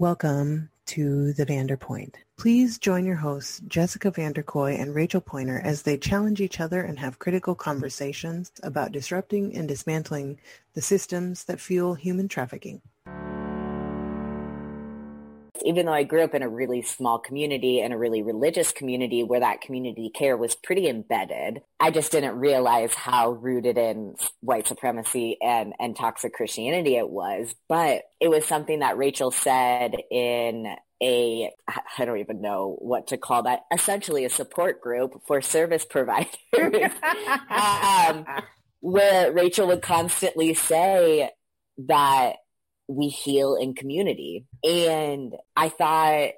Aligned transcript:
Welcome 0.00 0.70
to 0.86 1.34
the 1.34 1.44
VanderPointe. 1.44 2.14
Please 2.38 2.78
join 2.78 3.04
your 3.04 3.16
hosts, 3.16 3.60
Jessyca 3.68 4.10
Vandercoy 4.10 4.80
and 4.80 4.94
Rachel 4.94 5.20
Pointer, 5.20 5.60
as 5.62 5.82
they 5.82 5.98
challenge 5.98 6.40
each 6.40 6.58
other 6.58 6.80
and 6.80 6.98
have 6.98 7.18
critical 7.18 7.54
conversations 7.54 8.50
about 8.62 8.92
disrupting 8.92 9.54
and 9.54 9.68
dismantling 9.68 10.40
the 10.72 10.80
systems 10.80 11.44
that 11.44 11.60
fuel 11.60 11.96
human 11.96 12.28
trafficking 12.28 12.80
even 15.64 15.86
though 15.86 15.92
I 15.92 16.04
grew 16.04 16.22
up 16.22 16.34
in 16.34 16.42
a 16.42 16.48
really 16.48 16.82
small 16.82 17.18
community 17.18 17.80
and 17.80 17.92
a 17.92 17.98
really 17.98 18.22
religious 18.22 18.72
community 18.72 19.22
where 19.22 19.40
that 19.40 19.60
community 19.60 20.10
care 20.10 20.36
was 20.36 20.54
pretty 20.54 20.88
embedded, 20.88 21.62
I 21.78 21.90
just 21.90 22.12
didn't 22.12 22.38
realize 22.38 22.94
how 22.94 23.30
rooted 23.30 23.78
in 23.78 24.16
white 24.40 24.66
supremacy 24.66 25.36
and, 25.40 25.74
and 25.78 25.96
toxic 25.96 26.34
Christianity 26.34 26.96
it 26.96 27.08
was. 27.08 27.54
But 27.68 28.02
it 28.20 28.28
was 28.28 28.46
something 28.46 28.80
that 28.80 28.98
Rachel 28.98 29.30
said 29.30 29.94
in 30.10 30.74
a 31.02 31.50
I 31.98 32.04
don't 32.04 32.18
even 32.18 32.40
know 32.40 32.76
what 32.78 33.08
to 33.08 33.16
call 33.16 33.44
that 33.44 33.60
essentially 33.72 34.24
a 34.24 34.30
support 34.30 34.80
group 34.80 35.22
for 35.26 35.40
service 35.40 35.84
providers 35.88 36.34
um, 37.48 38.26
where 38.80 39.32
Rachel 39.32 39.66
would 39.68 39.82
constantly 39.82 40.54
say 40.54 41.30
that 41.88 42.36
we 42.90 43.08
heal 43.08 43.54
in 43.54 43.74
community. 43.74 44.46
And 44.64 45.34
I 45.56 45.68
thought 45.68 46.32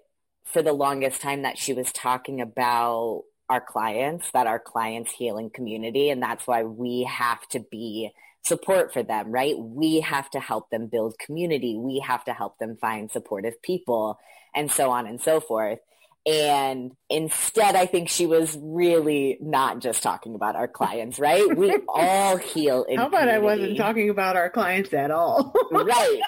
for 0.45 0.63
the 0.63 0.73
longest 0.73 1.23
time 1.23 1.43
that 1.43 1.57
she 1.57 1.73
was 1.73 1.91
talking 1.93 2.41
about 2.41 3.25
our 3.49 3.61
clients, 3.61 4.31
that 4.33 4.47
our 4.47 4.59
clients 4.59 5.13
heal 5.13 5.39
in 5.39 5.51
community. 5.51 6.11
And 6.11 6.23
that's 6.23 6.47
why 6.47 6.63
we 6.63 7.05
have 7.05 7.47
to 7.49 7.61
be 7.71 8.11
support 8.43 8.93
for 8.93 9.03
them, 9.03 9.31
right? 9.31 9.59
We 9.59 10.01
have 10.01 10.29
to 10.31 10.41
help 10.41 10.69
them 10.71 10.89
build 10.89 11.19
community. 11.19 11.77
We 11.77 12.01
have 12.01 12.25
to 12.25 12.33
help 12.33 12.59
them 12.59 12.77
find 12.81 13.11
supportive 13.11 13.61
people 13.63 14.19
and 14.55 14.71
so 14.71 14.91
on 14.91 15.07
and 15.07 15.21
so 15.21 15.41
forth. 15.41 15.79
And 16.25 16.93
instead, 17.11 17.75
I 17.75 17.87
think 17.87 18.09
she 18.09 18.27
was 18.27 18.57
really 18.61 19.39
not 19.41 19.81
just 19.81 20.05
talking 20.05 20.37
about 20.37 20.55
our 20.55 20.69
clients, 20.69 21.19
right? 21.19 21.57
We 21.57 21.77
all 21.89 22.37
heal 22.37 22.85
in 22.85 22.99
How 22.99 23.07
about 23.07 23.23
community. 23.23 23.37
I 23.37 23.39
wasn't 23.41 23.77
talking 23.77 24.09
about 24.09 24.37
our 24.37 24.49
clients 24.49 24.93
at 24.93 25.11
all? 25.11 25.53
right. 25.73 26.21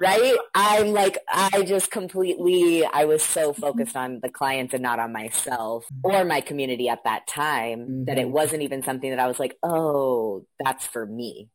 Right. 0.00 0.36
I'm 0.54 0.88
like, 0.88 1.18
I 1.30 1.62
just 1.62 1.90
completely, 1.90 2.86
I 2.86 3.04
was 3.04 3.22
so 3.22 3.52
focused 3.52 3.96
on 3.96 4.20
the 4.22 4.30
clients 4.30 4.72
and 4.72 4.82
not 4.82 4.98
on 4.98 5.12
myself 5.12 5.84
or 6.02 6.24
my 6.24 6.40
community 6.40 6.88
at 6.88 7.04
that 7.04 7.26
time 7.26 7.80
mm-hmm. 7.80 8.04
that 8.04 8.18
it 8.18 8.28
wasn't 8.28 8.62
even 8.62 8.82
something 8.82 9.10
that 9.10 9.20
I 9.20 9.26
was 9.26 9.38
like, 9.38 9.56
oh, 9.62 10.46
that's 10.58 10.86
for 10.86 11.04
me. 11.04 11.50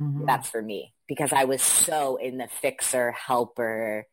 Mm-hmm. 0.00 0.24
That's 0.24 0.48
for 0.48 0.62
me. 0.62 0.94
Because 1.06 1.32
I 1.34 1.44
was 1.44 1.60
so 1.60 2.16
in 2.16 2.38
the 2.38 2.48
fixer, 2.62 3.12
helper, 3.12 4.06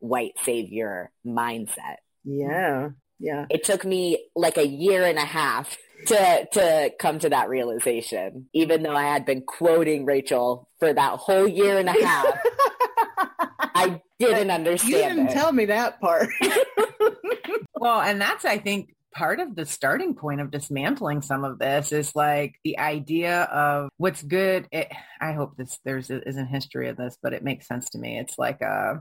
white 0.00 0.34
savior 0.42 1.12
mindset. 1.24 1.96
Yeah. 2.24 2.90
Yeah. 3.18 3.46
It 3.50 3.64
took 3.64 3.84
me 3.84 4.26
like 4.34 4.56
a 4.56 4.66
year 4.66 5.04
and 5.04 5.18
a 5.18 5.24
half 5.24 5.76
to 6.06 6.48
to 6.52 6.90
come 6.98 7.18
to 7.20 7.30
that 7.30 7.48
realization, 7.48 8.48
even 8.52 8.82
though 8.82 8.96
I 8.96 9.04
had 9.04 9.24
been 9.24 9.42
quoting 9.42 10.04
Rachel 10.04 10.68
for 10.78 10.92
that 10.92 11.18
whole 11.18 11.48
year 11.48 11.78
and 11.78 11.88
a 11.88 12.04
half. 12.04 12.26
I 13.76 14.00
didn't 14.18 14.50
understand. 14.50 14.92
You 14.92 14.98
didn't 14.98 15.28
it. 15.28 15.32
tell 15.32 15.52
me 15.52 15.66
that 15.66 16.00
part. 16.00 16.28
well, 17.76 18.00
and 18.00 18.20
that's 18.20 18.44
I 18.44 18.58
think 18.58 18.94
part 19.14 19.40
of 19.40 19.54
the 19.54 19.64
starting 19.64 20.14
point 20.14 20.40
of 20.40 20.50
dismantling 20.50 21.22
some 21.22 21.44
of 21.44 21.58
this 21.58 21.92
is 21.92 22.14
like 22.14 22.56
the 22.64 22.78
idea 22.78 23.42
of 23.44 23.88
what's 23.96 24.22
good. 24.22 24.68
It, 24.72 24.92
I 25.20 25.32
hope 25.32 25.56
this 25.56 25.78
there's 25.84 26.10
isn't 26.10 26.46
history 26.46 26.88
of 26.88 26.96
this, 26.96 27.16
but 27.22 27.32
it 27.32 27.44
makes 27.44 27.66
sense 27.66 27.90
to 27.90 27.98
me. 27.98 28.18
It's 28.18 28.38
like 28.38 28.60
a 28.60 28.66
uh, 28.66 28.94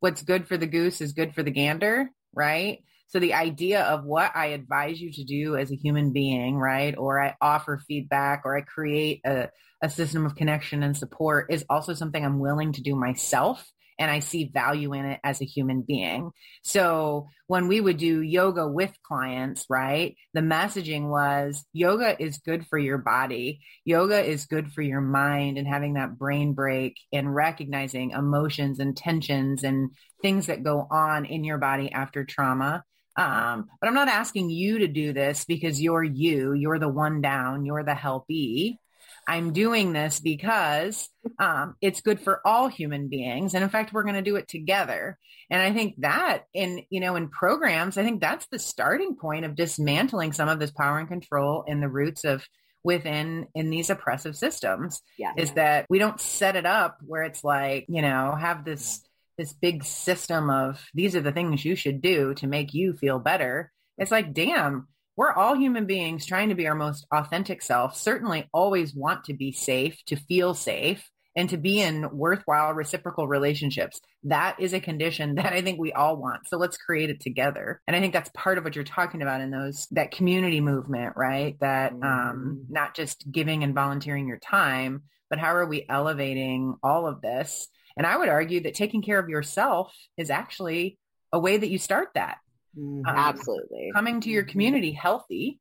what's 0.00 0.22
good 0.22 0.46
for 0.46 0.56
the 0.56 0.66
goose 0.66 1.00
is 1.00 1.12
good 1.12 1.34
for 1.34 1.42
the 1.42 1.50
gander 1.50 2.10
right? 2.34 2.78
So 3.08 3.20
the 3.20 3.34
idea 3.34 3.82
of 3.82 4.04
what 4.04 4.32
I 4.34 4.46
advise 4.46 5.00
you 5.00 5.12
to 5.12 5.24
do 5.24 5.56
as 5.56 5.70
a 5.70 5.76
human 5.76 6.12
being, 6.12 6.56
right? 6.56 6.96
Or 6.96 7.22
I 7.22 7.36
offer 7.40 7.80
feedback 7.86 8.42
or 8.44 8.56
I 8.56 8.62
create 8.62 9.20
a, 9.24 9.50
a 9.82 9.88
system 9.88 10.26
of 10.26 10.34
connection 10.34 10.82
and 10.82 10.96
support 10.96 11.46
is 11.52 11.64
also 11.70 11.94
something 11.94 12.24
I'm 12.24 12.40
willing 12.40 12.72
to 12.72 12.82
do 12.82 12.96
myself 12.96 13.64
and 13.98 14.10
I 14.10 14.20
see 14.20 14.50
value 14.52 14.92
in 14.92 15.04
it 15.04 15.20
as 15.22 15.40
a 15.40 15.46
human 15.46 15.82
being. 15.82 16.30
So 16.62 17.28
when 17.46 17.68
we 17.68 17.80
would 17.80 17.98
do 17.98 18.20
yoga 18.20 18.66
with 18.66 18.92
clients, 19.02 19.66
right, 19.68 20.16
the 20.32 20.40
messaging 20.40 21.08
was 21.08 21.64
yoga 21.72 22.20
is 22.20 22.38
good 22.38 22.66
for 22.66 22.78
your 22.78 22.98
body. 22.98 23.60
Yoga 23.84 24.24
is 24.24 24.46
good 24.46 24.72
for 24.72 24.82
your 24.82 25.00
mind 25.00 25.58
and 25.58 25.68
having 25.68 25.94
that 25.94 26.18
brain 26.18 26.54
break 26.54 26.96
and 27.12 27.34
recognizing 27.34 28.10
emotions 28.10 28.78
and 28.80 28.96
tensions 28.96 29.62
and 29.62 29.90
things 30.22 30.46
that 30.46 30.64
go 30.64 30.86
on 30.90 31.24
in 31.24 31.44
your 31.44 31.58
body 31.58 31.92
after 31.92 32.24
trauma. 32.24 32.82
Um, 33.16 33.68
but 33.80 33.86
I'm 33.86 33.94
not 33.94 34.08
asking 34.08 34.50
you 34.50 34.80
to 34.80 34.88
do 34.88 35.12
this 35.12 35.44
because 35.44 35.80
you're 35.80 36.02
you, 36.02 36.52
you're 36.52 36.80
the 36.80 36.88
one 36.88 37.20
down, 37.20 37.64
you're 37.64 37.84
the 37.84 37.94
helpee. 37.94 38.78
I'm 39.26 39.52
doing 39.52 39.92
this 39.92 40.20
because 40.20 41.08
um, 41.38 41.76
it's 41.80 42.00
good 42.00 42.20
for 42.20 42.40
all 42.44 42.68
human 42.68 43.08
beings. 43.08 43.54
And 43.54 43.64
in 43.64 43.70
fact, 43.70 43.92
we're 43.92 44.02
going 44.02 44.14
to 44.14 44.22
do 44.22 44.36
it 44.36 44.48
together. 44.48 45.18
And 45.50 45.62
I 45.62 45.72
think 45.72 45.96
that 45.98 46.44
in, 46.52 46.84
you 46.90 47.00
know, 47.00 47.16
in 47.16 47.28
programs, 47.28 47.98
I 47.98 48.04
think 48.04 48.20
that's 48.20 48.46
the 48.46 48.58
starting 48.58 49.16
point 49.16 49.44
of 49.44 49.54
dismantling 49.54 50.32
some 50.32 50.48
of 50.48 50.58
this 50.58 50.70
power 50.70 50.98
and 50.98 51.08
control 51.08 51.64
in 51.66 51.80
the 51.80 51.88
roots 51.88 52.24
of 52.24 52.46
within 52.82 53.46
in 53.54 53.70
these 53.70 53.88
oppressive 53.88 54.36
systems 54.36 55.00
yeah. 55.18 55.32
is 55.38 55.52
that 55.52 55.86
we 55.88 55.98
don't 55.98 56.20
set 56.20 56.54
it 56.54 56.66
up 56.66 56.98
where 57.06 57.22
it's 57.22 57.42
like, 57.42 57.86
you 57.88 58.02
know, 58.02 58.36
have 58.38 58.64
this 58.64 59.02
this 59.36 59.52
big 59.52 59.82
system 59.84 60.48
of 60.48 60.84
these 60.94 61.16
are 61.16 61.20
the 61.20 61.32
things 61.32 61.64
you 61.64 61.74
should 61.74 62.00
do 62.00 62.34
to 62.34 62.46
make 62.46 62.72
you 62.72 62.92
feel 62.92 63.18
better. 63.18 63.72
It's 63.98 64.10
like, 64.10 64.32
damn, 64.32 64.86
we're 65.16 65.32
all 65.32 65.54
human 65.54 65.86
beings 65.86 66.26
trying 66.26 66.48
to 66.48 66.54
be 66.54 66.66
our 66.66 66.74
most 66.74 67.06
authentic 67.12 67.62
self, 67.62 67.96
certainly 67.96 68.48
always 68.52 68.94
want 68.94 69.24
to 69.24 69.34
be 69.34 69.52
safe, 69.52 70.02
to 70.06 70.16
feel 70.16 70.54
safe, 70.54 71.10
and 71.36 71.50
to 71.50 71.56
be 71.56 71.80
in 71.80 72.08
worthwhile 72.12 72.72
reciprocal 72.72 73.26
relationships. 73.26 74.00
That 74.24 74.56
is 74.58 74.72
a 74.72 74.80
condition 74.80 75.34
that 75.36 75.52
I 75.52 75.62
think 75.62 75.78
we 75.78 75.92
all 75.92 76.16
want. 76.16 76.48
So 76.48 76.56
let's 76.56 76.76
create 76.76 77.10
it 77.10 77.20
together. 77.20 77.80
And 77.86 77.96
I 77.96 78.00
think 78.00 78.12
that's 78.12 78.30
part 78.34 78.58
of 78.58 78.64
what 78.64 78.74
you're 78.74 78.84
talking 78.84 79.22
about 79.22 79.40
in 79.40 79.50
those, 79.50 79.86
that 79.92 80.10
community 80.10 80.60
movement, 80.60 81.14
right? 81.16 81.58
That 81.60 81.92
um, 81.92 82.00
mm-hmm. 82.02 82.72
not 82.72 82.94
just 82.94 83.30
giving 83.30 83.64
and 83.64 83.74
volunteering 83.74 84.28
your 84.28 84.38
time, 84.38 85.02
but 85.30 85.38
how 85.38 85.54
are 85.54 85.66
we 85.66 85.86
elevating 85.88 86.76
all 86.82 87.06
of 87.06 87.20
this? 87.20 87.68
And 87.96 88.06
I 88.06 88.16
would 88.16 88.28
argue 88.28 88.62
that 88.62 88.74
taking 88.74 89.02
care 89.02 89.18
of 89.18 89.28
yourself 89.28 89.94
is 90.16 90.30
actually 90.30 90.98
a 91.32 91.38
way 91.38 91.56
that 91.56 91.70
you 91.70 91.78
start 91.78 92.08
that. 92.14 92.38
Mm-hmm. 92.78 93.06
Um, 93.06 93.16
Absolutely. 93.16 93.90
Coming 93.94 94.20
to 94.22 94.30
your 94.30 94.42
mm-hmm. 94.42 94.50
community 94.50 94.92
healthy 94.92 95.60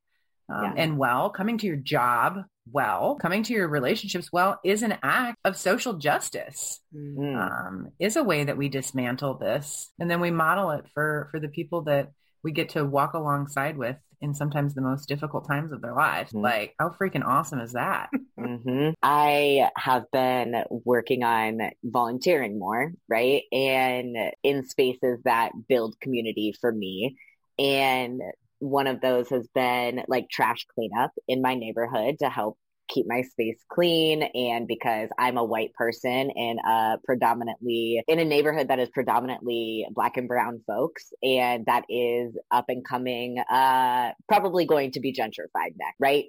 um, 0.50 0.64
yeah. 0.64 0.74
and 0.78 0.98
well, 0.98 1.30
coming 1.30 1.58
to 1.60 1.68
your 1.68 1.78
job 1.78 2.44
well, 2.72 3.16
coming 3.16 3.44
to 3.44 3.54
your 3.54 3.68
relationships 3.68 4.32
well 4.32 4.60
is 4.64 4.84
an 4.84 4.98
act 5.04 5.38
of 5.44 5.58
social 5.58 5.94
justice. 5.94 6.80
Mm-hmm. 6.96 7.36
Um, 7.36 7.92
is 8.00 8.16
a 8.16 8.24
way 8.24 8.46
that 8.46 8.58
we 8.58 8.70
dismantle 8.70 9.38
this, 9.38 9.92
and 10.00 10.10
then 10.10 10.22
we 10.22 10.32
model 10.32 10.72
it 10.72 10.86
for 10.94 11.28
for 11.32 11.40
the 11.40 11.50
people 11.50 11.84
that 11.84 12.12
we 12.44 12.52
get 12.52 12.70
to 12.70 12.86
walk 12.86 13.14
alongside 13.14 13.78
with 13.78 13.98
in 14.22 14.34
sometimes 14.34 14.74
the 14.74 14.82
most 14.82 15.08
difficult 15.08 15.46
times 15.48 15.72
of 15.72 15.82
their 15.82 15.94
lives. 15.94 16.32
Mm-hmm. 16.32 16.44
Like, 16.44 16.76
how 16.80 16.90
freaking 16.90 17.26
awesome 17.26 17.60
is 17.60 17.74
that? 17.74 18.10
mm-hmm. 18.40 18.92
I 19.02 19.70
have 19.76 20.06
been 20.12 20.64
working 20.70 21.24
on 21.24 21.60
volunteering 21.84 22.58
more, 22.58 22.94
right? 23.10 23.44
And 23.52 24.16
in 24.42 24.66
spaces 24.66 25.20
that 25.26 25.52
build 25.68 26.00
community 26.00 26.54
for 26.60 26.72
me. 26.72 27.18
And 27.60 28.22
one 28.60 28.88
of 28.88 29.02
those 29.02 29.30
has 29.30 29.46
been 29.54 30.04
like 30.08 30.30
trash 30.30 30.66
cleanup 30.74 31.12
in 31.28 31.42
my 31.42 31.56
neighborhood 31.56 32.20
to 32.20 32.30
help 32.30 32.58
keep 32.88 33.06
my 33.08 33.22
space 33.22 33.58
clean 33.70 34.24
and 34.24 34.68
because 34.68 35.10
I'm 35.18 35.38
a 35.38 35.44
white 35.44 35.74
person 35.74 36.30
in 36.32 36.58
a 36.60 36.98
predominantly 37.06 38.04
in 38.08 38.20
a 38.20 38.26
neighborhood 38.26 38.68
that 38.70 38.80
is 38.80 38.90
predominantly 38.90 39.86
black 39.92 40.18
and 40.18 40.28
brown 40.28 40.62
folks 40.68 41.12
and 41.22 41.66
that 41.66 41.86
is 41.90 42.36
up 42.52 42.66
and 42.68 42.86
coming 42.88 43.40
uh 43.40 44.12
probably 44.28 44.66
going 44.66 44.92
to 44.92 45.00
be 45.00 45.14
gentrified 45.14 45.74
next, 45.78 45.96
right? 46.00 46.26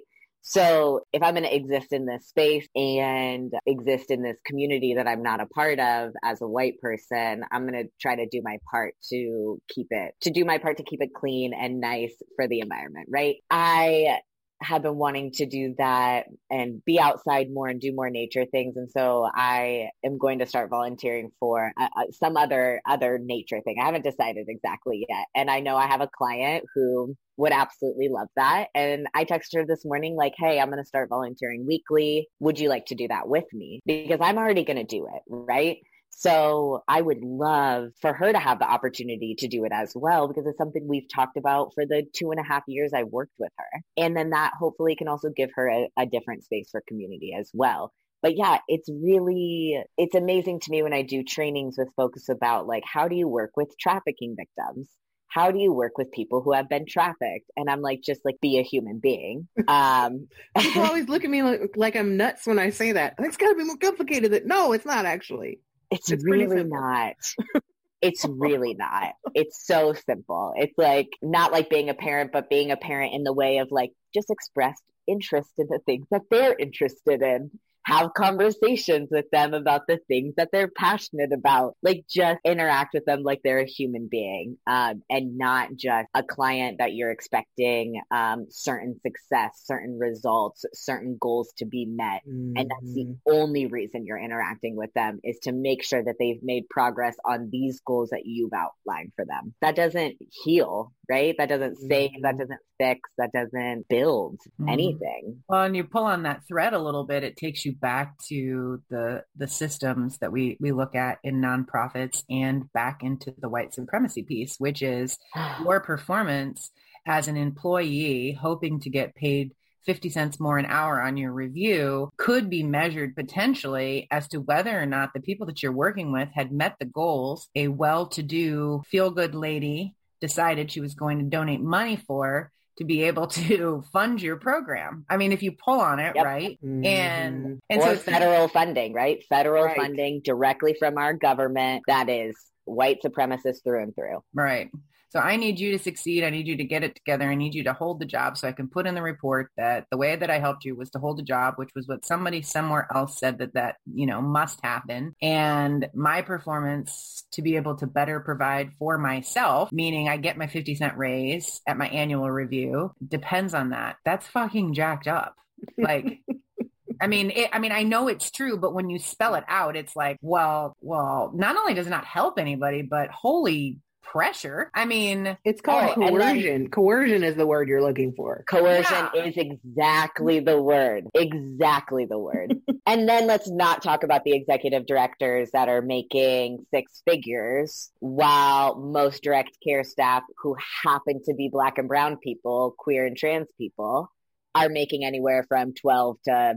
So 0.47 1.01
if 1.11 1.23
I'm 1.23 1.33
going 1.33 1.43
to 1.43 1.55
exist 1.55 1.91
in 1.91 2.05
this 2.05 2.27
space 2.27 2.67
and 2.75 3.51
exist 3.65 4.11
in 4.11 4.21
this 4.21 4.37
community 4.45 4.93
that 4.93 5.07
I'm 5.07 5.23
not 5.23 5.41
a 5.41 5.47
part 5.47 5.79
of 5.79 6.11
as 6.23 6.39
a 6.39 6.47
white 6.47 6.79
person, 6.79 7.43
I'm 7.51 7.67
going 7.67 7.83
to 7.83 7.89
try 7.99 8.15
to 8.15 8.27
do 8.27 8.41
my 8.43 8.59
part 8.69 8.93
to 9.09 9.59
keep 9.73 9.87
it, 9.89 10.13
to 10.21 10.29
do 10.29 10.45
my 10.45 10.59
part 10.59 10.77
to 10.77 10.83
keep 10.83 11.01
it 11.01 11.15
clean 11.15 11.55
and 11.55 11.81
nice 11.81 12.13
for 12.35 12.47
the 12.47 12.59
environment, 12.59 13.07
right? 13.09 13.37
I 13.49 14.19
have 14.65 14.81
been 14.81 14.95
wanting 14.95 15.31
to 15.31 15.45
do 15.45 15.75
that 15.77 16.25
and 16.49 16.83
be 16.85 16.99
outside 16.99 17.47
more 17.51 17.67
and 17.67 17.79
do 17.79 17.93
more 17.93 18.09
nature 18.09 18.45
things. 18.45 18.75
And 18.75 18.89
so 18.91 19.29
i 19.33 19.89
am 20.03 20.17
going 20.17 20.39
to 20.39 20.45
start 20.45 20.69
volunteering 20.69 21.31
for 21.39 21.71
uh, 21.79 21.87
uh, 21.95 22.03
some 22.11 22.35
other 22.37 22.81
other 22.85 23.19
nature 23.19 23.61
thing. 23.61 23.77
I 23.79 23.85
haven't 23.85 24.03
decided 24.03 24.45
exactly 24.49 25.05
yet. 25.07 25.25
And 25.35 25.49
i 25.49 25.59
know 25.59 25.75
i 25.75 25.87
have 25.87 26.01
a 26.01 26.09
client 26.17 26.65
who 26.73 27.15
would 27.37 27.51
absolutely 27.51 28.09
love 28.09 28.27
that. 28.35 28.67
And 28.75 29.07
i 29.13 29.25
texted 29.25 29.55
her 29.55 29.65
this 29.65 29.85
morning 29.85 30.15
like 30.15 30.33
hey 30.37 30.59
i'm 30.59 30.69
going 30.69 30.83
to 30.83 30.87
start 30.87 31.09
volunteering 31.09 31.65
weekly. 31.67 32.27
Would 32.39 32.59
you 32.59 32.69
like 32.69 32.87
to 32.87 32.95
do 32.95 33.07
that 33.07 33.27
with 33.27 33.45
me? 33.53 33.81
Because 33.85 34.19
i'm 34.21 34.37
already 34.37 34.63
going 34.63 34.77
to 34.77 34.83
do 34.83 35.07
it 35.07 35.21
right 35.27 35.77
So 36.17 36.81
I 36.87 37.01
would 37.01 37.21
love 37.21 37.89
for 38.01 38.13
her 38.13 38.31
to 38.31 38.39
have 38.39 38.59
the 38.59 38.69
opportunity 38.69 39.35
to 39.39 39.47
do 39.47 39.65
it 39.65 39.71
as 39.73 39.91
well 39.95 40.27
because 40.27 40.47
it's 40.47 40.57
something 40.57 40.87
we've 40.87 41.09
talked 41.13 41.37
about 41.37 41.73
for 41.75 41.85
the 41.85 42.03
two 42.13 42.31
and 42.31 42.39
a 42.39 42.43
half 42.43 42.63
years 42.67 42.93
I've 42.93 43.07
worked 43.07 43.35
with 43.37 43.51
her. 43.57 43.81
And 43.97 44.15
then 44.15 44.29
that 44.29 44.53
hopefully 44.57 44.95
can 44.95 45.07
also 45.07 45.29
give 45.29 45.49
her 45.55 45.69
a, 45.69 45.89
a 45.97 46.05
different 46.05 46.43
space 46.43 46.69
for 46.71 46.81
community 46.87 47.35
as 47.37 47.51
well 47.53 47.91
but 48.25 48.35
yeah, 48.37 48.57
it's 48.67 48.89
really, 48.89 49.79
it's 49.99 50.15
amazing 50.15 50.59
to 50.61 50.71
me 50.71 50.81
when 50.81 50.93
I 50.93 51.03
do 51.03 51.23
trainings 51.23 51.75
with 51.77 51.89
folks 51.95 52.27
about 52.27 52.65
like, 52.65 52.81
how 52.83 53.07
do 53.07 53.15
you 53.15 53.27
work 53.27 53.51
with 53.55 53.77
trafficking 53.79 54.35
victims? 54.35 54.89
How 55.27 55.51
do 55.51 55.59
you 55.59 55.71
work 55.71 55.99
with 55.99 56.11
people 56.11 56.41
who 56.41 56.53
have 56.53 56.67
been 56.67 56.87
trafficked? 56.87 57.51
And 57.55 57.69
I'm 57.69 57.81
like, 57.81 58.01
just 58.01 58.21
like 58.25 58.41
be 58.41 58.57
a 58.57 58.63
human 58.63 58.97
being. 58.97 59.47
Um, 59.67 60.27
people 60.57 60.81
always 60.85 61.07
look 61.07 61.23
at 61.23 61.29
me 61.29 61.43
like, 61.43 61.77
like 61.77 61.95
I'm 61.95 62.17
nuts 62.17 62.47
when 62.47 62.57
I 62.57 62.71
say 62.71 62.93
that. 62.93 63.13
It's 63.19 63.37
got 63.37 63.49
to 63.49 63.55
be 63.55 63.63
more 63.63 63.77
complicated. 63.77 64.31
Than, 64.31 64.47
no, 64.47 64.71
it's 64.71 64.85
not 64.85 65.05
actually. 65.05 65.59
It's, 65.95 66.11
it's 66.11 66.23
really 66.23 66.63
not. 66.63 67.15
It's 68.01 68.23
really 68.23 68.75
not. 68.75 69.13
It's 69.33 69.65
so 69.65 69.93
simple. 69.93 70.53
It's 70.55 70.77
like 70.77 71.09
not 71.23 71.51
like 71.51 71.71
being 71.71 71.89
a 71.89 71.95
parent, 71.95 72.31
but 72.31 72.51
being 72.51 72.69
a 72.69 72.77
parent 72.77 73.15
in 73.15 73.23
the 73.23 73.33
way 73.33 73.57
of 73.57 73.71
like 73.71 73.93
just 74.13 74.29
expressed 74.29 74.83
interest 75.07 75.49
in 75.57 75.65
the 75.67 75.79
things 75.87 76.05
that 76.11 76.21
they're 76.29 76.55
interested 76.55 77.23
in 77.23 77.49
have 77.85 78.13
conversations 78.13 79.09
with 79.11 79.29
them 79.31 79.53
about 79.53 79.81
the 79.87 79.99
things 80.07 80.33
that 80.37 80.49
they're 80.51 80.71
passionate 80.75 81.31
about. 81.31 81.75
Like 81.83 82.05
just 82.09 82.39
interact 82.43 82.93
with 82.93 83.05
them 83.05 83.21
like 83.23 83.41
they're 83.43 83.59
a 83.59 83.65
human 83.65 84.07
being 84.09 84.57
um, 84.67 85.03
and 85.09 85.37
not 85.37 85.69
just 85.75 86.07
a 86.13 86.23
client 86.23 86.77
that 86.79 86.93
you're 86.93 87.11
expecting 87.11 88.01
um, 88.11 88.47
certain 88.49 88.99
success, 89.05 89.61
certain 89.65 89.99
results, 89.99 90.65
certain 90.73 91.17
goals 91.19 91.53
to 91.57 91.65
be 91.65 91.85
met. 91.85 92.21
Mm-hmm. 92.27 92.57
And 92.57 92.71
that's 92.71 92.93
the 92.93 93.05
mm-hmm. 93.05 93.31
only 93.31 93.67
reason 93.67 94.05
you're 94.05 94.17
interacting 94.17 94.75
with 94.75 94.93
them 94.93 95.19
is 95.23 95.37
to 95.43 95.51
make 95.51 95.83
sure 95.83 96.03
that 96.03 96.15
they've 96.19 96.41
made 96.41 96.67
progress 96.69 97.15
on 97.23 97.49
these 97.51 97.81
goals 97.85 98.09
that 98.09 98.25
you've 98.25 98.53
outlined 98.53 99.11
for 99.15 99.25
them. 99.25 99.53
That 99.61 99.75
doesn't 99.75 100.17
heal, 100.43 100.91
right? 101.09 101.35
That 101.37 101.49
doesn't 101.49 101.77
save, 101.77 102.21
that 102.21 102.37
doesn't 102.37 102.59
fix, 102.79 103.01
that 103.17 103.31
doesn't 103.31 103.87
build 103.87 104.39
mm-hmm. 104.59 104.69
anything. 104.69 105.43
Well, 105.47 105.63
and 105.63 105.75
you 105.75 105.83
pull 105.83 106.03
on 106.03 106.23
that 106.23 106.41
thread 106.47 106.73
a 106.73 106.79
little 106.79 107.03
bit, 107.03 107.23
it 107.23 107.37
takes 107.37 107.65
you 107.65 107.73
back 107.73 108.17
to 108.29 108.81
the 108.89 109.23
the 109.35 109.47
systems 109.47 110.17
that 110.19 110.31
we 110.31 110.57
we 110.59 110.71
look 110.71 110.95
at 110.95 111.19
in 111.23 111.41
nonprofits 111.41 112.23
and 112.29 112.71
back 112.73 113.03
into 113.03 113.33
the 113.37 113.49
white 113.49 113.73
supremacy 113.73 114.23
piece, 114.23 114.55
which 114.57 114.81
is 114.81 115.17
your 115.63 115.79
performance 115.79 116.71
as 117.05 117.27
an 117.27 117.37
employee 117.37 118.37
hoping 118.39 118.79
to 118.79 118.89
get 118.89 119.15
paid 119.15 119.53
50 119.85 120.09
cents 120.09 120.39
more 120.39 120.57
an 120.57 120.65
hour 120.65 121.01
on 121.01 121.15
your 121.15 121.31
review 121.31 122.11
could 122.17 122.49
be 122.49 122.63
measured 122.63 123.15
potentially 123.15 124.07
as 124.09 124.27
to 124.29 124.39
whether 124.39 124.79
or 124.79 124.85
not 124.85 125.13
the 125.13 125.19
people 125.19 125.45
that 125.45 125.61
you're 125.61 125.71
working 125.71 126.11
with 126.11 126.29
had 126.33 126.51
met 126.51 126.75
the 126.79 126.85
goals 126.85 127.49
a 127.55 127.67
well-to-do 127.67 128.81
feel-good 128.89 129.35
lady 129.35 129.93
decided 130.21 130.71
she 130.71 130.81
was 130.81 130.95
going 130.95 131.19
to 131.19 131.25
donate 131.25 131.61
money 131.61 131.95
for 131.95 132.51
to 132.77 132.83
be 132.83 133.03
able 133.03 133.27
to 133.27 133.83
fund 133.93 134.21
your 134.21 134.37
program. 134.37 135.05
I 135.09 135.17
mean, 135.17 135.31
if 135.31 135.43
you 135.43 135.53
pull 135.53 135.79
on 135.79 135.99
it, 135.99 136.15
yep. 136.15 136.25
right? 136.25 136.59
Mm-hmm. 136.63 136.85
And 136.85 137.61
and 137.69 137.81
or 137.81 137.95
so 137.95 137.97
federal 137.97 138.47
funding, 138.47 138.93
right? 138.93 139.23
Federal 139.29 139.65
right. 139.65 139.77
funding 139.77 140.21
directly 140.23 140.75
from 140.77 140.97
our 140.97 141.13
government 141.13 141.83
that 141.87 142.09
is 142.09 142.35
white 142.65 143.01
supremacist 143.03 143.63
through 143.63 143.83
and 143.83 143.95
through. 143.95 144.23
Right. 144.33 144.69
So 145.15 145.21
I 145.21 145.37
need 145.37 145.61
you 145.61 145.71
to 145.71 145.79
succeed. 145.81 146.25
I 146.25 146.29
need 146.29 146.45
you 146.45 146.57
to 146.57 146.65
get 146.65 146.83
it 146.83 146.93
together. 146.93 147.29
I 147.29 147.35
need 147.35 147.55
you 147.55 147.63
to 147.63 147.71
hold 147.71 148.01
the 148.01 148.05
job 148.05 148.37
so 148.37 148.49
I 148.49 148.51
can 148.51 148.67
put 148.67 148.85
in 148.85 148.95
the 148.95 149.01
report 149.01 149.49
that 149.55 149.85
the 149.89 149.95
way 149.95 150.13
that 150.13 150.29
I 150.29 150.39
helped 150.39 150.65
you 150.65 150.75
was 150.75 150.89
to 150.89 150.99
hold 150.99 151.17
the 151.17 151.23
job, 151.23 151.53
which 151.55 151.69
was 151.73 151.87
what 151.87 152.05
somebody 152.05 152.41
somewhere 152.41 152.85
else 152.93 153.17
said 153.17 153.37
that 153.37 153.53
that, 153.53 153.77
you 153.93 154.07
know, 154.07 154.21
must 154.21 154.59
happen. 154.61 155.15
And 155.21 155.87
my 155.93 156.21
performance 156.21 157.23
to 157.31 157.41
be 157.41 157.55
able 157.55 157.75
to 157.75 157.87
better 157.87 158.19
provide 158.19 158.71
for 158.77 158.97
myself, 158.97 159.71
meaning 159.71 160.09
I 160.09 160.17
get 160.17 160.37
my 160.37 160.47
50 160.47 160.75
cent 160.75 160.97
raise 160.97 161.61
at 161.65 161.77
my 161.77 161.87
annual 161.87 162.29
review, 162.29 162.91
depends 163.07 163.53
on 163.53 163.69
that. 163.69 163.95
That's 164.03 164.27
fucking 164.27 164.73
jacked 164.73 165.07
up. 165.07 165.33
Like, 165.77 166.19
I 167.01 167.07
mean, 167.07 167.31
it, 167.31 167.49
I 167.53 167.59
mean, 167.59 167.71
I 167.71 167.83
know 167.83 168.09
it's 168.09 168.31
true, 168.31 168.57
but 168.57 168.73
when 168.73 168.89
you 168.89 168.99
spell 168.99 169.35
it 169.35 169.45
out, 169.47 169.77
it's 169.77 169.95
like, 169.95 170.17
well, 170.21 170.75
well, 170.81 171.31
not 171.33 171.55
only 171.55 171.73
does 171.73 171.87
it 171.87 171.91
not 171.91 172.05
help 172.05 172.37
anybody, 172.37 172.81
but 172.81 173.09
holy 173.11 173.79
pressure. 174.11 174.71
I 174.73 174.85
mean, 174.85 175.37
it's 175.43 175.61
called 175.61 175.91
oh, 175.91 176.09
coercion. 176.09 176.63
Then, 176.63 176.67
coercion 176.69 177.23
is 177.23 177.35
the 177.35 177.47
word 177.47 177.67
you're 177.67 177.81
looking 177.81 178.13
for. 178.13 178.43
Coercion 178.47 179.09
yeah. 179.13 179.25
is 179.25 179.35
exactly 179.37 180.39
the 180.39 180.61
word. 180.61 181.05
Exactly 181.13 182.05
the 182.05 182.17
word. 182.17 182.61
and 182.85 183.09
then 183.09 183.27
let's 183.27 183.49
not 183.49 183.81
talk 183.81 184.03
about 184.03 184.23
the 184.23 184.33
executive 184.33 184.85
directors 184.85 185.49
that 185.51 185.69
are 185.69 185.81
making 185.81 186.65
six 186.71 187.01
figures 187.07 187.91
while 187.99 188.75
most 188.75 189.23
direct 189.23 189.57
care 189.63 189.83
staff 189.83 190.23
who 190.37 190.55
happen 190.83 191.21
to 191.25 191.33
be 191.33 191.49
black 191.51 191.77
and 191.77 191.87
brown 191.87 192.17
people, 192.17 192.75
queer 192.77 193.05
and 193.05 193.17
trans 193.17 193.47
people 193.57 194.09
are 194.53 194.69
making 194.69 195.03
anywhere 195.03 195.43
from 195.47 195.73
12 195.73 196.17
to 196.25 196.55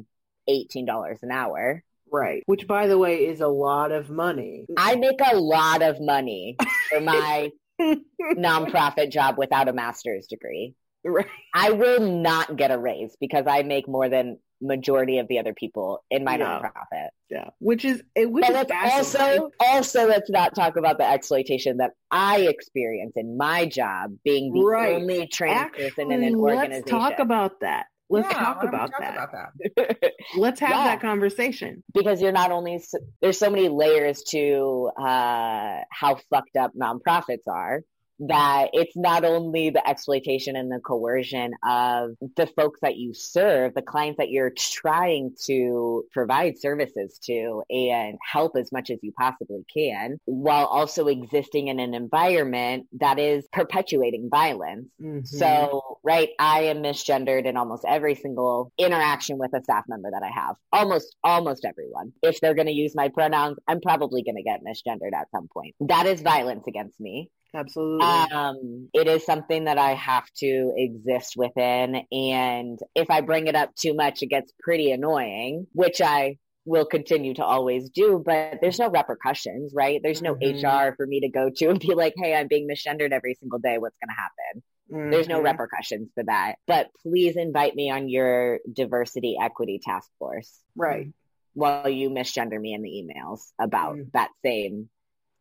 $18 0.49 1.23
an 1.23 1.31
hour. 1.31 1.83
Right. 2.13 2.43
Which, 2.47 2.67
by 2.67 2.87
the 2.87 2.99
way, 2.99 3.27
is 3.27 3.41
a 3.41 3.49
lot 3.49 3.93
of 3.93 4.11
money. 4.11 4.67
I 4.77 4.97
make 4.97 5.21
a 5.21 5.37
lot 5.37 5.83
of 5.83 6.01
money 6.01 6.57
for 6.91 7.01
my 7.01 7.51
nonprofit 7.81 9.11
job 9.11 9.37
without 9.39 9.69
a 9.69 9.73
master's 9.73 10.27
degree. 10.27 10.75
Right. 11.05 11.27
I 11.55 11.71
will 11.71 12.01
not 12.01 12.57
get 12.57 12.71
a 12.71 12.79
raise 12.79 13.17
because 13.21 13.45
I 13.47 13.63
make 13.63 13.89
more 13.89 14.09
than 14.09 14.39
majority 14.61 15.19
of 15.19 15.29
the 15.29 15.39
other 15.39 15.55
people 15.55 16.05
in 16.11 16.25
my 16.25 16.37
nonprofit. 16.37 17.09
Yeah. 17.31 17.51
Which 17.61 17.85
is 17.85 18.03
it 18.15 18.31
which 18.31 18.49
is 18.49 18.67
also 18.73 19.51
also 19.61 20.09
let's 20.09 20.31
not 20.31 20.55
talk 20.55 20.77
about 20.77 20.99
the 20.99 21.09
exploitation 21.09 21.77
that 21.79 21.93
I 22.11 22.41
experience 22.41 23.13
in 23.17 23.37
my 23.37 23.67
job 23.67 24.17
being 24.25 24.53
the 24.53 24.65
right. 24.65 24.97
only 24.97 25.27
trans 25.27 25.57
Actually, 25.57 25.91
person 25.91 26.13
in 26.13 26.25
an 26.25 26.35
organization. 26.35 26.83
Let's 26.87 26.91
talk 26.91 27.19
about 27.19 27.61
that. 27.61 27.87
Let's 28.11 28.29
yeah, 28.31 28.39
talk, 28.39 28.65
about, 28.65 28.91
talk 28.91 29.01
that. 29.01 29.13
about 29.15 29.33
that. 29.33 30.13
Let's 30.37 30.61
have 30.61 30.71
yeah. 30.71 30.85
that 30.85 31.01
conversation. 31.01 31.83
Because 31.93 32.23
you're 32.23 32.33
not 32.33 32.51
only, 32.51 32.83
there's 33.21 33.39
so 33.39 33.51
many 33.51 33.69
layers 33.69 34.23
to 34.31 34.91
uh, 34.99 35.81
how 35.91 36.19
fucked 36.31 36.57
up 36.57 36.73
nonprofits 36.75 37.47
are 37.47 37.83
that 38.21 38.71
it's 38.73 38.97
not 38.97 39.25
only 39.25 39.71
the 39.71 39.87
exploitation 39.89 40.57
and 40.57 40.71
the 40.71 40.81
coercion 40.81 41.53
of 41.69 42.11
the 42.37 42.47
folks 42.47 42.81
that 42.83 42.97
you 42.97 43.15
serve, 43.15 43.75
the 43.75 43.83
clients 43.83 44.19
that 44.19 44.31
you're 44.31 44.53
trying 44.57 45.35
to 45.47 46.05
provide 46.13 46.59
services 46.59 47.19
to 47.25 47.63
and 47.71 48.19
help 48.33 48.53
as 48.57 48.73
much 48.73 48.91
as 48.91 48.99
you 49.03 49.13
possibly 49.13 49.65
can, 49.73 50.19
while 50.25 50.67
also 50.67 51.07
existing 51.07 51.69
in 51.69 51.81
an 51.81 51.95
environment 51.95 52.87
that 53.01 53.19
is 53.19 53.47
perpetuating 53.53 54.29
violence. 54.31 54.89
Mm-hmm. 55.01 55.25
So, 55.25 55.99
right, 56.03 56.31
I 56.39 56.63
am 56.63 56.79
misgendered 56.79 57.47
in 57.47 57.57
almost 57.57 57.85
every 57.87 58.15
single 58.15 58.73
interaction 58.79 59.39
with 59.39 59.55
a 59.55 59.63
staff 59.63 59.85
member 59.89 60.11
that 60.11 60.23
I 60.23 60.31
have. 60.31 60.57
Almost, 60.73 61.15
almost 61.23 61.65
everyone. 61.65 62.13
If 62.23 62.41
they're 62.41 62.55
going 62.55 62.67
to 62.67 62.73
use 62.73 62.95
my 62.95 63.09
pronouns, 63.09 63.59
I'm 63.67 63.81
probably 63.81 64.23
going 64.23 64.37
to 64.37 64.43
get 64.43 64.61
misgendered 64.65 65.19
at 65.19 65.31
some 65.31 65.49
point. 65.49 65.75
That 65.81 66.07
is 66.07 66.23
violence 66.23 66.65
against 66.67 66.99
me. 67.01 67.31
Absolutely. 67.55 68.05
Um, 68.05 68.89
it 68.93 69.09
is 69.09 69.25
something 69.25 69.65
that 69.65 69.79
I 69.79 69.95
have 69.95 70.25
to 70.39 70.73
exist 70.77 71.35
within. 71.37 72.03
And 72.13 72.79
if 72.95 73.11
I 73.11 73.23
bring 73.23 73.47
it 73.47 73.55
up 73.55 73.75
too 73.75 73.95
much, 73.95 74.23
it 74.23 74.27
gets 74.27 74.53
pretty 74.61 74.91
annoying, 74.91 75.67
which 75.73 76.01
I 76.01 76.37
will 76.69 76.85
continue 76.85 77.35
to 77.35 77.45
always 77.45 77.89
do, 77.89 78.23
but 78.25 78.59
there's 78.61 78.79
no 78.79 78.91
repercussions, 78.91 79.73
right? 79.75 80.01
There's 80.03 80.21
no 80.21 80.35
mm-hmm. 80.35 80.67
HR 80.67 80.95
for 80.95 81.07
me 81.07 81.21
to 81.21 81.31
go 81.31 81.51
to 81.57 81.71
and 81.71 81.81
be 81.81 81.95
like, 81.95 82.13
hey, 82.17 82.35
I'm 82.35 82.47
being 82.47 82.69
misgendered 82.69 83.13
every 83.13 83.35
single 83.41 83.59
day. 83.59 83.79
What's 83.79 83.97
going 83.97 84.15
to 84.15 84.21
happen? 84.21 84.63
Mm-hmm. 84.93 85.11
There's 85.11 85.29
no 85.29 85.37
mm-hmm. 85.37 85.47
repercussions 85.47 86.11
for 86.15 86.25
that. 86.25 86.57
But 86.67 86.89
please 87.03 87.37
invite 87.37 87.75
me 87.75 87.91
on 87.91 88.09
your 88.09 88.61
diversity 88.71 89.37
equity 89.41 89.81
task 89.83 90.11
force. 90.19 90.53
Right. 90.77 91.09
While 91.55 91.89
you 91.89 92.11
misgender 92.11 92.61
me 92.61 92.75
in 92.75 92.83
the 92.83 92.91
emails 92.91 93.41
about 93.59 93.95
mm-hmm. 93.95 94.11
that 94.13 94.31
same 94.45 94.91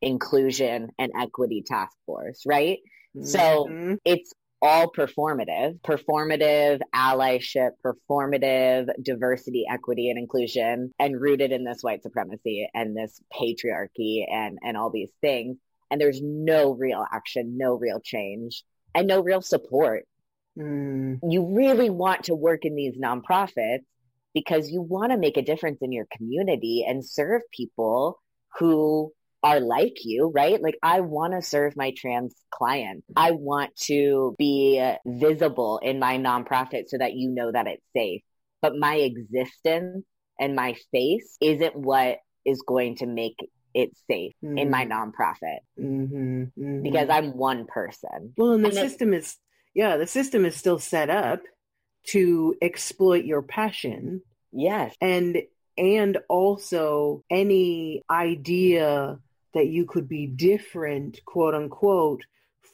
inclusion 0.02 0.90
and 1.00 1.12
equity 1.20 1.64
task 1.66 1.96
force, 2.06 2.44
right? 2.46 2.80
Mm-hmm. 3.16 3.26
So 3.26 3.98
it's 4.06 4.34
all 4.62 4.92
performative, 4.92 5.80
performative 5.82 6.82
allyship, 6.94 7.72
performative 7.86 8.90
diversity, 9.02 9.66
equity, 9.70 10.10
and 10.10 10.18
inclusion, 10.18 10.94
and 11.00 11.20
rooted 11.20 11.52
in 11.52 11.64
this 11.64 11.84
white 11.84 12.04
supremacy 12.04 12.68
and 12.74 12.96
this 12.98 13.22
patriarchy 13.34 14.26
and, 14.30 14.58
and 14.64 14.76
all 14.76 14.90
these 14.90 15.12
things. 15.22 15.58
And 15.92 16.02
there's 16.02 16.22
no 16.22 16.74
real 16.74 17.06
action, 17.12 17.58
no 17.58 17.76
real 17.76 18.00
change, 18.00 18.64
and 18.96 19.08
no 19.08 19.22
real 19.22 19.42
support. 19.42 20.06
Mm. 20.58 21.20
You 21.24 21.56
really 21.56 21.90
want 21.90 22.26
to 22.26 22.36
work 22.36 22.66
in 22.66 22.76
these 22.76 22.98
nonprofits 22.98 23.86
because 24.34 24.70
you 24.70 24.82
want 24.82 25.12
to 25.12 25.18
make 25.18 25.38
a 25.38 25.42
difference 25.42 25.80
in 25.82 25.92
your 25.92 26.08
community 26.12 26.86
and 26.88 27.06
serve 27.06 27.42
people 27.56 28.20
who 28.60 29.12
are 29.44 29.60
like 29.60 29.98
you, 30.04 30.32
right? 30.34 30.62
Like 30.62 30.78
I 30.82 31.02
want 31.02 31.34
to 31.34 31.42
serve 31.42 31.76
my 31.76 31.94
trans 31.96 32.36
clients. 32.52 33.06
I 33.16 33.32
want 33.32 33.76
to 33.86 34.36
be 34.38 34.84
visible 35.06 35.80
in 35.82 36.00
my 36.00 36.18
nonprofit 36.18 36.86
so 36.88 36.98
that 36.98 37.14
you 37.14 37.30
know 37.30 37.52
that 37.52 37.68
it's 37.68 37.84
safe. 37.96 38.22
But 38.62 38.76
my 38.76 38.96
existence 38.96 40.06
and 40.40 40.56
my 40.56 40.76
face 40.92 41.38
isn't 41.40 41.76
what 41.76 42.18
is 42.46 42.64
going 42.68 42.98
to 42.98 43.06
make 43.06 43.36
it's 43.74 44.02
safe 44.10 44.34
mm-hmm. 44.44 44.58
in 44.58 44.72
my 44.72 44.86
mm-hmm. 44.86 44.94
nonprofit 44.94 45.60
mm-hmm, 45.80 46.44
mm-hmm. 46.44 46.82
because 46.82 47.10
I'm 47.10 47.38
one 47.38 47.68
person. 47.68 48.34
Well, 48.36 48.54
and 48.54 48.64
the 48.66 48.70
and 48.70 48.78
system 48.78 49.14
it, 49.14 49.18
is, 49.18 49.38
yeah, 49.76 49.98
the 49.98 50.08
system 50.08 50.46
is 50.46 50.56
still 50.56 50.80
set 50.80 51.12
up 51.12 51.42
to 52.08 52.56
exploit 52.62 53.26
your 53.26 53.44
passion. 53.44 54.22
Yes. 54.52 54.96
And, 55.00 55.38
and 55.78 56.18
also 56.28 57.24
any 57.30 58.04
idea 58.10 59.20
that 59.58 59.68
you 59.68 59.86
could 59.86 60.08
be 60.08 60.28
different, 60.28 61.20
quote 61.26 61.56
unquote, 61.56 62.22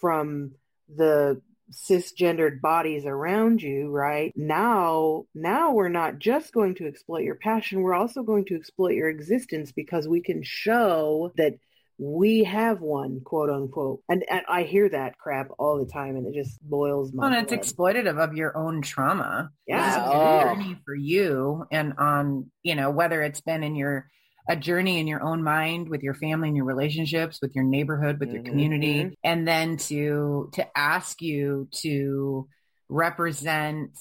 from 0.02 0.52
the 0.94 1.42
cisgendered 1.72 2.62
bodies 2.62 3.06
around 3.06 3.62
you, 3.62 3.90
right? 3.90 4.34
Now, 4.36 5.26
now 5.34 5.72
we're 5.72 5.90
not 5.90 6.20
just 6.20 6.54
going 6.54 6.76
to 6.76 6.88
exploit 6.88 7.24
your 7.24 7.36
passion, 7.36 7.82
we're 7.82 7.96
also 7.96 8.22
going 8.24 8.46
to 8.46 8.56
exploit 8.56 8.96
your 8.96 9.10
existence 9.10 9.72
because 9.72 10.08
we 10.08 10.22
can 10.22 10.44
show 10.44 11.32
that 11.38 11.54
we 11.98 12.44
have 12.44 12.82
one, 12.82 13.22
quote 13.24 13.50
unquote. 13.50 14.02
And, 14.10 14.26
and 14.30 14.42
I 14.50 14.64
hear 14.64 14.90
that 14.90 15.18
crap 15.18 15.48
all 15.58 15.80
the 15.80 15.92
time 15.92 16.16
and 16.16 16.28
it 16.28 16.34
just 16.34 16.62
boils 16.62 17.14
my 17.14 17.30
well, 17.30 17.34
and 17.34 17.50
it's 17.50 17.72
exploitative 17.72 18.18
of 18.18 18.36
your 18.36 18.58
own 18.58 18.82
trauma. 18.82 19.52
Yeah. 19.68 19.86
This 19.86 19.96
is 19.96 20.10
a 20.10 20.44
journey 20.44 20.76
oh. 20.78 20.82
for 20.86 20.96
you 20.96 21.66
and 21.72 21.94
on, 21.98 22.52
you 22.62 22.76
know, 22.76 22.90
whether 22.90 23.22
it's 23.22 23.42
been 23.42 23.64
in 23.64 23.76
your 23.76 24.10
a 24.48 24.56
journey 24.56 25.00
in 25.00 25.08
your 25.08 25.24
own 25.24 25.44
mind 25.44 25.90
with 25.90 26.04
your 26.04 26.14
family 26.14 26.50
and 26.50 26.58
your 26.58 26.66
relationships 26.66 27.40
with 27.42 27.56
your 27.56 27.64
neighborhood 27.64 28.20
with 28.20 28.30
mm-hmm. 28.30 28.36
your 28.36 28.46
community 28.46 29.18
and 29.24 29.48
then 29.48 29.78
to 29.78 30.50
to 30.54 30.78
ask 30.78 31.22
you 31.22 31.68
to 31.72 32.48
represent 32.90 33.92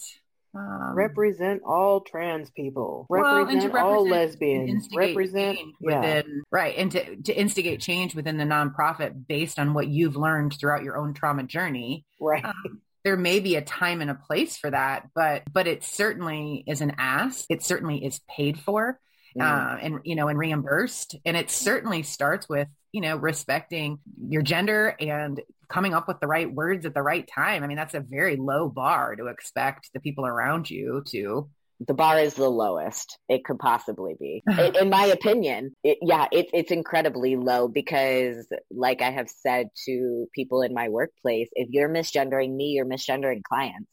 um, 0.55 0.95
represent 0.95 1.63
all 1.65 2.03
trans 2.03 2.51
people. 2.51 3.07
Represent, 3.09 3.73
well, 3.73 3.87
all 3.87 4.09
lesbians. 4.09 4.87
represent 4.95 5.59
within, 5.81 6.25
yeah. 6.27 6.43
right 6.51 6.75
and 6.77 6.93
to, 6.93 7.17
to 7.17 7.33
instigate 7.33 7.81
change 7.81 8.15
within 8.15 8.37
the 8.37 8.45
nonprofit 8.45 9.27
based 9.27 9.59
on 9.59 9.73
what 9.73 9.89
you've 9.89 10.17
learned 10.17 10.53
throughout 10.53 10.83
your 10.83 10.99
own 10.99 11.15
trauma 11.15 11.45
journey. 11.45 12.05
Right. 12.21 12.45
Um, 12.45 12.83
there 13.03 13.17
may 13.17 13.41
be 13.41 13.57
a 13.57 13.63
time 13.63 14.03
and 14.03 14.11
a 14.11 14.15
place 14.15 14.57
for 14.59 14.71
that 14.71 15.09
but 15.15 15.43
but 15.51 15.67
it 15.67 15.85
certainly 15.85 16.65
is 16.67 16.83
an 16.83 16.97
ask. 16.99 17.47
It 17.49 17.63
certainly 17.63 18.05
is 18.05 18.21
paid 18.29 18.61
for 18.61 19.01
mm. 19.39 19.43
uh, 19.43 19.79
and 19.81 20.01
you 20.05 20.15
know 20.15 20.29
and 20.29 20.39
reimbursed. 20.39 21.17
And 21.25 21.37
it 21.37 21.51
certainly 21.51 22.03
starts 22.03 22.49
with 22.49 22.69
you 22.93 23.01
know 23.01 23.17
respecting 23.17 23.99
your 24.29 24.43
gender 24.43 24.95
and 25.01 25.41
coming 25.69 25.95
up 25.95 26.07
with 26.07 26.21
the 26.21 26.27
right 26.27 26.53
words 26.53 26.87
at 26.87 26.95
the 26.95 27.03
right 27.03 27.27
time. 27.27 27.63
I 27.63 27.67
mean 27.67 27.77
that's 27.77 27.95
a 27.95 28.01
very 28.01 28.37
low 28.37 28.69
bar 28.69 29.17
to 29.17 29.27
expect 29.27 29.91
the 29.95 30.01
people 30.01 30.27
around 30.27 30.71
you 30.71 31.03
to 31.09 31.49
the 31.87 31.95
bar 31.95 32.19
is 32.19 32.35
the 32.35 32.49
lowest 32.49 33.19
it 33.29 33.45
could 33.45 33.59
possibly 33.59 34.15
be. 34.19 34.43
In 34.81 34.91
my 34.91 35.07
opinion 35.07 35.75
it, 35.83 35.99
yeah 36.03 36.27
it, 36.31 36.49
it's 36.53 36.71
incredibly 36.71 37.37
low 37.37 37.69
because 37.69 38.47
like 38.71 39.03
i 39.03 39.11
have 39.11 39.29
said 39.29 39.69
to 39.87 40.29
people 40.35 40.63
in 40.63 40.75
my 40.75 40.89
workplace 40.89 41.49
if 41.53 41.69
you're 41.71 41.89
misgendering 41.89 42.55
me 42.55 42.67
you're 42.71 42.87
misgendering 42.87 43.43
clients. 43.43 43.89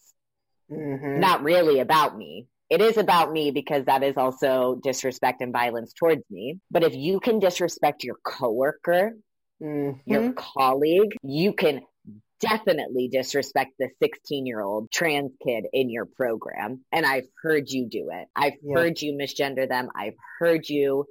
Mm-hmm. 0.71 1.19
not 1.19 1.41
really 1.41 1.79
about 1.79 2.15
me 2.15 2.45
it 2.69 2.81
is 2.81 2.97
about 2.97 3.31
me 3.31 3.51
because 3.51 3.85
that 3.85 4.03
is 4.03 4.17
also 4.17 4.79
disrespect 4.83 5.41
and 5.41 5.51
violence 5.51 5.93
towards 5.93 6.23
me. 6.29 6.59
But 6.69 6.83
if 6.83 6.95
you 6.95 7.19
can 7.19 7.39
disrespect 7.39 8.03
your 8.03 8.17
coworker, 8.23 9.13
mm-hmm. 9.61 9.99
your 10.05 10.33
colleague, 10.33 11.15
you 11.23 11.53
can 11.53 11.81
definitely 12.39 13.09
disrespect 13.09 13.71
the 13.79 13.89
16 14.01 14.45
year 14.45 14.61
old 14.61 14.91
trans 14.91 15.31
kid 15.45 15.65
in 15.73 15.89
your 15.89 16.05
program. 16.05 16.83
And 16.91 17.05
I've 17.05 17.27
heard 17.41 17.69
you 17.69 17.87
do 17.87 18.09
it. 18.11 18.27
I've 18.35 18.53
yeah. 18.63 18.75
heard 18.75 19.01
you 19.01 19.13
misgender 19.13 19.67
them. 19.67 19.89
I've 19.95 20.15
heard 20.39 20.69
you 20.69 21.05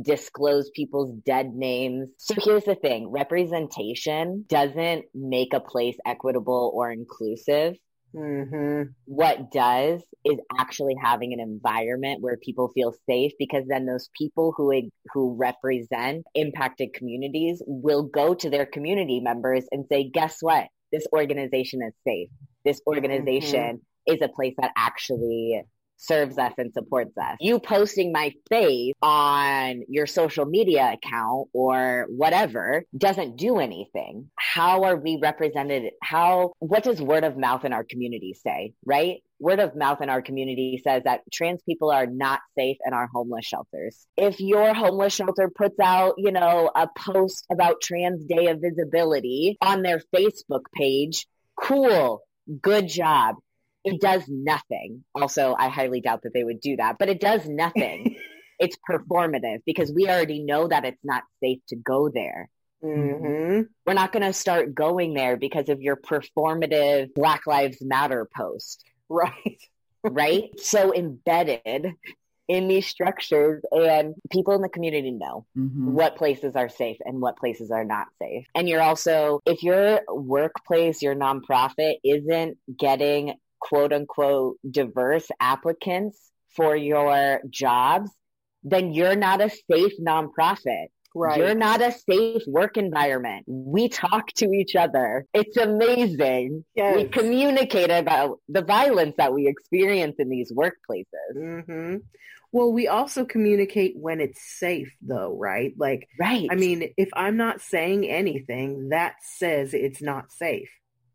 disclose 0.00 0.70
people's 0.70 1.12
dead 1.26 1.52
names. 1.54 2.10
So 2.18 2.34
here's 2.38 2.64
the 2.64 2.76
thing 2.76 3.10
representation 3.10 4.44
doesn't 4.48 5.06
make 5.14 5.54
a 5.54 5.60
place 5.60 5.96
equitable 6.06 6.70
or 6.74 6.92
inclusive. 6.92 7.76
Mm-hmm. 8.14 8.90
What 9.04 9.52
does 9.52 10.02
is 10.24 10.38
actually 10.58 10.94
having 11.02 11.32
an 11.32 11.40
environment 11.40 12.22
where 12.22 12.36
people 12.36 12.70
feel 12.74 12.94
safe 13.08 13.32
because 13.38 13.64
then 13.68 13.86
those 13.86 14.08
people 14.16 14.54
who 14.56 14.90
who 15.12 15.36
represent 15.36 16.24
impacted 16.34 16.94
communities 16.94 17.62
will 17.66 18.02
go 18.02 18.34
to 18.34 18.50
their 18.50 18.66
community 18.66 19.20
members 19.20 19.66
and 19.70 19.84
say, 19.90 20.10
"Guess 20.12 20.38
what? 20.40 20.68
This 20.92 21.06
organization 21.12 21.80
is 21.86 21.92
safe. 22.06 22.28
This 22.64 22.80
organization 22.86 23.80
mm-hmm. 24.08 24.14
is 24.14 24.20
a 24.22 24.28
place 24.28 24.54
that 24.58 24.72
actually 24.76 25.62
serves 25.98 26.38
us 26.38 26.52
and 26.56 26.72
supports 26.72 27.16
us. 27.18 27.36
You 27.40 27.58
posting 27.58 28.12
my 28.12 28.32
face 28.48 28.94
on 29.02 29.82
your 29.88 30.06
social 30.06 30.46
media 30.46 30.94
account 30.94 31.48
or 31.52 32.06
whatever 32.08 32.84
doesn't 32.96 33.36
do 33.36 33.58
anything. 33.58 34.30
How 34.36 34.84
are 34.84 34.96
we 34.96 35.18
represented? 35.20 35.92
How, 36.02 36.52
what 36.60 36.84
does 36.84 37.02
word 37.02 37.24
of 37.24 37.36
mouth 37.36 37.64
in 37.64 37.72
our 37.72 37.84
community 37.84 38.34
say, 38.34 38.72
right? 38.84 39.22
Word 39.40 39.60
of 39.60 39.76
mouth 39.76 40.00
in 40.00 40.08
our 40.08 40.22
community 40.22 40.80
says 40.82 41.02
that 41.04 41.20
trans 41.32 41.62
people 41.62 41.90
are 41.90 42.06
not 42.06 42.40
safe 42.56 42.78
in 42.84 42.92
our 42.92 43.08
homeless 43.12 43.44
shelters. 43.44 44.06
If 44.16 44.40
your 44.40 44.74
homeless 44.74 45.14
shelter 45.14 45.50
puts 45.54 45.78
out, 45.78 46.14
you 46.18 46.32
know, 46.32 46.70
a 46.74 46.88
post 46.96 47.46
about 47.50 47.80
Trans 47.80 48.24
Day 48.24 48.46
of 48.46 48.60
Visibility 48.60 49.56
on 49.60 49.82
their 49.82 50.02
Facebook 50.14 50.62
page, 50.74 51.26
cool, 51.56 52.22
good 52.62 52.88
job 52.88 53.36
it 53.88 54.00
does 54.00 54.24
nothing. 54.28 55.04
Also, 55.14 55.54
I 55.58 55.68
highly 55.68 56.00
doubt 56.00 56.22
that 56.22 56.34
they 56.34 56.44
would 56.44 56.60
do 56.60 56.76
that, 56.76 56.96
but 56.98 57.08
it 57.08 57.20
does 57.20 57.46
nothing. 57.46 58.16
it's 58.58 58.76
performative 58.88 59.60
because 59.64 59.92
we 59.92 60.08
already 60.08 60.40
know 60.40 60.68
that 60.68 60.84
it's 60.84 61.04
not 61.04 61.22
safe 61.42 61.60
to 61.68 61.76
go 61.76 62.08
there. 62.08 62.48
Mm-hmm. 62.82 63.62
We're 63.86 63.94
not 63.94 64.12
going 64.12 64.24
to 64.24 64.32
start 64.32 64.74
going 64.74 65.14
there 65.14 65.36
because 65.36 65.68
of 65.68 65.80
your 65.80 65.96
performative 65.96 67.12
Black 67.14 67.46
Lives 67.46 67.78
Matter 67.80 68.28
post. 68.36 68.84
Right. 69.08 69.60
right? 70.04 70.50
So 70.58 70.94
embedded 70.94 71.94
in 72.48 72.66
these 72.66 72.86
structures 72.86 73.62
and 73.70 74.14
people 74.30 74.54
in 74.54 74.62
the 74.62 74.70
community 74.70 75.10
know 75.10 75.44
mm-hmm. 75.56 75.92
what 75.92 76.16
places 76.16 76.56
are 76.56 76.70
safe 76.70 76.96
and 77.04 77.20
what 77.20 77.36
places 77.36 77.70
are 77.70 77.84
not 77.84 78.06
safe. 78.20 78.46
And 78.54 78.68
you're 78.68 78.80
also, 78.80 79.40
if 79.44 79.62
your 79.62 80.00
workplace, 80.08 81.02
your 81.02 81.14
nonprofit 81.14 81.96
isn't 82.02 82.56
getting 82.74 83.34
quote 83.60 83.92
unquote 83.92 84.56
diverse 84.68 85.28
applicants 85.40 86.18
for 86.56 86.76
your 86.76 87.40
jobs, 87.50 88.10
then 88.62 88.92
you're 88.92 89.16
not 89.16 89.40
a 89.40 89.50
safe 89.70 89.92
nonprofit. 90.00 90.86
Right. 91.14 91.38
You're 91.38 91.54
not 91.54 91.80
a 91.80 91.90
safe 91.90 92.42
work 92.46 92.76
environment. 92.76 93.44
We 93.48 93.88
talk 93.88 94.28
to 94.34 94.52
each 94.52 94.76
other. 94.76 95.24
It's 95.32 95.56
amazing. 95.56 96.64
Yes. 96.74 96.96
We 96.96 97.04
communicate 97.04 97.90
about 97.90 98.38
the 98.48 98.62
violence 98.62 99.14
that 99.16 99.32
we 99.32 99.48
experience 99.48 100.16
in 100.18 100.28
these 100.28 100.52
workplaces. 100.52 101.06
Mm-hmm. 101.34 101.96
Well, 102.52 102.72
we 102.72 102.88
also 102.88 103.24
communicate 103.24 103.94
when 103.96 104.20
it's 104.20 104.40
safe, 104.58 104.94
though, 105.02 105.36
right? 105.36 105.72
Like, 105.76 106.08
right. 106.20 106.46
I 106.50 106.54
mean, 106.54 106.92
if 106.96 107.08
I'm 107.14 107.36
not 107.36 107.60
saying 107.62 108.08
anything, 108.08 108.90
that 108.90 109.16
says 109.22 109.74
it's 109.74 110.00
not 110.00 110.32
safe. 110.32 110.70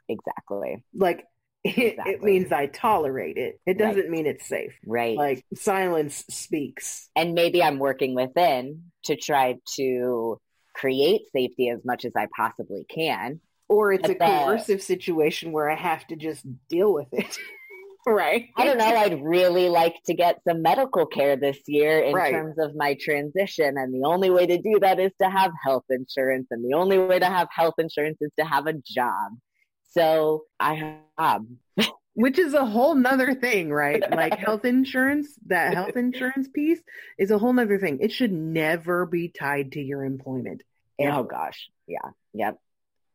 Exactly. 0.10 0.84
Like, 0.94 1.26
Exactly. 1.64 2.14
It, 2.14 2.24
means 2.24 2.52
I 2.52 2.66
tolerate 2.66 3.38
it. 3.38 3.60
It 3.66 3.78
doesn't 3.78 4.02
right. 4.02 4.10
mean 4.10 4.26
it's 4.26 4.48
safe. 4.48 4.74
Right. 4.86 5.18
Like 5.18 5.46
silence 5.56 6.26
speaks. 6.30 7.10
And 7.16 7.34
maybe 7.34 7.64
I'm 7.64 7.80
working 7.80 8.16
within 8.16 8.92
to 9.06 9.16
try 9.16 9.60
to 9.76 10.40
create 10.74 11.22
safety 11.32 11.70
as 11.70 11.80
much 11.86 12.04
as 12.04 12.14
I 12.18 12.28
possibly 12.36 12.86
can. 12.90 13.40
Or 13.70 13.94
it's 13.94 14.02
but 14.02 14.12
a 14.12 14.16
coercive 14.16 14.82
situation 14.82 15.52
where 15.52 15.70
I 15.70 15.76
have 15.76 16.06
to 16.08 16.16
just 16.16 16.46
deal 16.68 16.94
with 16.94 17.08
it. 17.14 17.38
right. 18.08 18.50
I 18.58 18.66
don't 18.66 18.78
know. 18.78 18.86
I'd 18.86 19.24
really 19.24 19.70
like 19.70 19.96
to 20.08 20.14
get 20.14 20.42
some 20.46 20.62
medical 20.62 21.06
care 21.06 21.38
this 21.38 21.58
year 21.68 22.00
in 22.00 22.14
right. 22.14 22.32
terms 22.32 22.58
of 22.60 22.76
my 22.76 22.98
transition. 23.00 23.78
And 23.78 23.94
the 23.94 24.06
only 24.06 24.30
way 24.30 24.46
to 24.46 24.58
do 24.58 24.80
that 24.82 25.00
is 25.00 25.12
to 25.22 25.30
have 25.30 25.52
health 25.64 25.86
insurance. 25.90 26.48
And 26.52 26.70
the 26.70 26.76
only 26.76 26.98
way 26.98 27.20
to 27.20 27.26
have 27.26 27.48
health 27.52 27.76
insurance 27.78 28.18
is 28.20 28.32
to 28.38 28.46
have 28.46 28.68
a 28.68 28.74
job. 28.74 29.32
So 29.94 30.46
I 30.60 31.00
have. 31.18 31.44
Which 32.16 32.38
is 32.38 32.54
a 32.54 32.66
whole 32.66 32.94
nother 32.94 33.34
thing, 33.34 33.72
right? 33.72 34.04
Like 34.12 34.38
health 34.38 34.66
insurance, 34.66 35.30
that 35.48 35.74
health 35.74 35.96
insurance 35.96 36.48
piece 36.48 36.80
is 37.18 37.32
a 37.32 37.40
whole 37.40 37.54
nother 37.54 37.80
thing. 37.80 38.00
It 38.02 38.12
should 38.12 38.32
never 38.32 39.08
be 39.08 39.30
tied 39.30 39.72
to 39.72 39.82
your 39.82 40.04
employment. 40.04 40.62
Oh, 41.00 41.06
ever. 41.06 41.18
Oh 41.18 41.24
gosh. 41.24 41.70
Yeah. 41.88 42.12
Yep. 42.34 42.60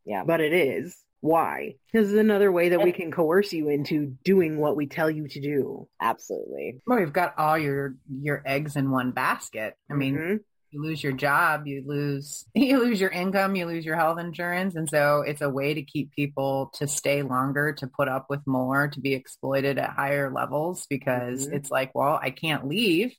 Yeah. 0.04 0.24
But 0.24 0.40
it 0.40 0.52
is. 0.52 0.96
Why? 1.20 1.76
This 1.92 2.08
is 2.08 2.14
another 2.14 2.50
way 2.50 2.70
that 2.70 2.82
we 2.82 2.90
can 2.90 3.12
coerce 3.12 3.52
you 3.52 3.68
into 3.68 4.16
doing 4.24 4.58
what 4.58 4.76
we 4.76 4.86
tell 4.86 5.10
you 5.10 5.28
to 5.28 5.40
do. 5.40 5.88
Absolutely. 6.00 6.80
Well, 6.84 6.98
you've 6.98 7.12
got 7.12 7.38
all 7.38 7.56
your 7.56 7.94
your 8.08 8.42
eggs 8.44 8.74
in 8.74 8.90
one 8.90 9.12
basket. 9.12 9.74
I 9.88 9.94
mean, 9.94 10.14
mm-hmm 10.16 10.36
you 10.70 10.82
lose 10.82 11.02
your 11.02 11.12
job, 11.12 11.66
you 11.66 11.82
lose 11.86 12.44
you 12.54 12.78
lose 12.78 13.00
your 13.00 13.10
income, 13.10 13.56
you 13.56 13.66
lose 13.66 13.84
your 13.84 13.96
health 13.96 14.18
insurance, 14.18 14.74
and 14.74 14.88
so 14.88 15.22
it's 15.26 15.40
a 15.40 15.50
way 15.50 15.74
to 15.74 15.82
keep 15.82 16.12
people 16.12 16.70
to 16.74 16.86
stay 16.86 17.22
longer, 17.22 17.72
to 17.74 17.86
put 17.86 18.08
up 18.08 18.26
with 18.28 18.46
more, 18.46 18.88
to 18.88 19.00
be 19.00 19.14
exploited 19.14 19.78
at 19.78 19.90
higher 19.90 20.30
levels 20.32 20.86
because 20.88 21.46
mm-hmm. 21.46 21.56
it's 21.56 21.70
like, 21.70 21.94
well, 21.94 22.18
I 22.22 22.30
can't 22.30 22.66
leave. 22.66 23.14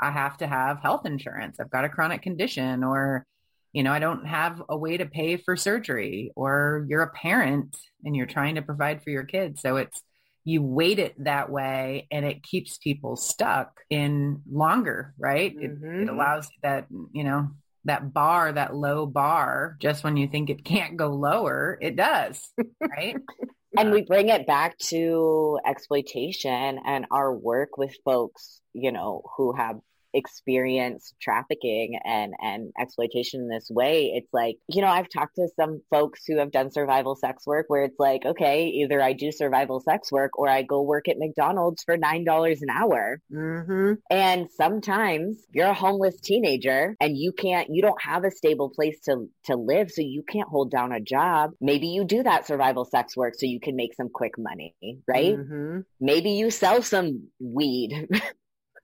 I 0.00 0.10
have 0.10 0.36
to 0.38 0.46
have 0.46 0.80
health 0.80 1.06
insurance. 1.06 1.58
I've 1.60 1.70
got 1.70 1.84
a 1.84 1.88
chronic 1.88 2.22
condition 2.22 2.84
or 2.84 3.26
you 3.72 3.82
know, 3.82 3.92
I 3.92 3.98
don't 3.98 4.24
have 4.24 4.62
a 4.68 4.76
way 4.76 4.96
to 4.96 5.04
pay 5.04 5.36
for 5.36 5.56
surgery 5.56 6.30
or 6.36 6.86
you're 6.88 7.02
a 7.02 7.10
parent 7.10 7.76
and 8.04 8.14
you're 8.14 8.24
trying 8.24 8.54
to 8.54 8.62
provide 8.62 9.02
for 9.02 9.10
your 9.10 9.24
kids. 9.24 9.60
So 9.60 9.76
it's, 9.78 10.00
you 10.44 10.62
wait 10.62 10.98
it 10.98 11.14
that 11.24 11.50
way 11.50 12.06
and 12.10 12.24
it 12.24 12.42
keeps 12.42 12.78
people 12.78 13.16
stuck 13.16 13.80
in 13.88 14.42
longer, 14.50 15.14
right? 15.18 15.56
Mm-hmm. 15.56 15.64
It, 15.64 15.70
it 15.70 15.82
mm-hmm. 15.82 16.08
allows 16.08 16.48
that, 16.62 16.86
you 17.12 17.24
know, 17.24 17.50
that 17.86 18.12
bar, 18.12 18.52
that 18.52 18.74
low 18.74 19.06
bar, 19.06 19.76
just 19.80 20.04
when 20.04 20.16
you 20.16 20.28
think 20.28 20.50
it 20.50 20.64
can't 20.64 20.96
go 20.96 21.08
lower, 21.08 21.78
it 21.80 21.96
does, 21.96 22.52
right? 22.80 23.16
and 23.76 23.90
we 23.90 24.02
bring 24.02 24.28
it 24.28 24.46
back 24.46 24.78
to 24.78 25.58
exploitation 25.66 26.78
and 26.84 27.06
our 27.10 27.34
work 27.34 27.76
with 27.76 27.96
folks, 28.04 28.60
you 28.72 28.92
know, 28.92 29.22
who 29.36 29.52
have 29.52 29.80
experience 30.14 31.12
trafficking 31.20 31.98
and 32.04 32.34
and 32.40 32.72
exploitation 32.78 33.40
in 33.40 33.48
this 33.48 33.68
way 33.70 34.12
it's 34.14 34.32
like 34.32 34.56
you 34.68 34.80
know 34.80 34.88
i've 34.88 35.08
talked 35.08 35.34
to 35.36 35.48
some 35.58 35.80
folks 35.90 36.22
who 36.26 36.38
have 36.38 36.52
done 36.52 36.70
survival 36.70 37.16
sex 37.16 37.46
work 37.46 37.66
where 37.68 37.84
it's 37.84 37.98
like 37.98 38.24
okay 38.24 38.66
either 38.66 39.02
i 39.02 39.12
do 39.12 39.32
survival 39.32 39.80
sex 39.80 40.12
work 40.12 40.38
or 40.38 40.48
i 40.48 40.62
go 40.62 40.82
work 40.82 41.08
at 41.08 41.18
mcdonald's 41.18 41.82
for 41.82 41.96
nine 41.96 42.24
dollars 42.24 42.62
an 42.62 42.70
hour 42.70 43.20
mm-hmm. 43.32 43.94
and 44.10 44.48
sometimes 44.56 45.44
you're 45.52 45.66
a 45.66 45.74
homeless 45.74 46.20
teenager 46.20 46.96
and 47.00 47.18
you 47.18 47.32
can't 47.32 47.68
you 47.70 47.82
don't 47.82 48.00
have 48.00 48.24
a 48.24 48.30
stable 48.30 48.70
place 48.70 49.00
to 49.04 49.28
to 49.44 49.56
live 49.56 49.90
so 49.90 50.00
you 50.00 50.22
can't 50.22 50.48
hold 50.48 50.70
down 50.70 50.92
a 50.92 51.00
job 51.00 51.50
maybe 51.60 51.88
you 51.88 52.04
do 52.04 52.22
that 52.22 52.46
survival 52.46 52.84
sex 52.84 53.16
work 53.16 53.34
so 53.36 53.46
you 53.46 53.60
can 53.60 53.74
make 53.76 53.94
some 53.94 54.08
quick 54.08 54.34
money 54.38 54.74
right 55.08 55.36
mm-hmm. 55.36 55.80
maybe 56.00 56.30
you 56.30 56.50
sell 56.50 56.82
some 56.82 57.28
weed 57.40 58.08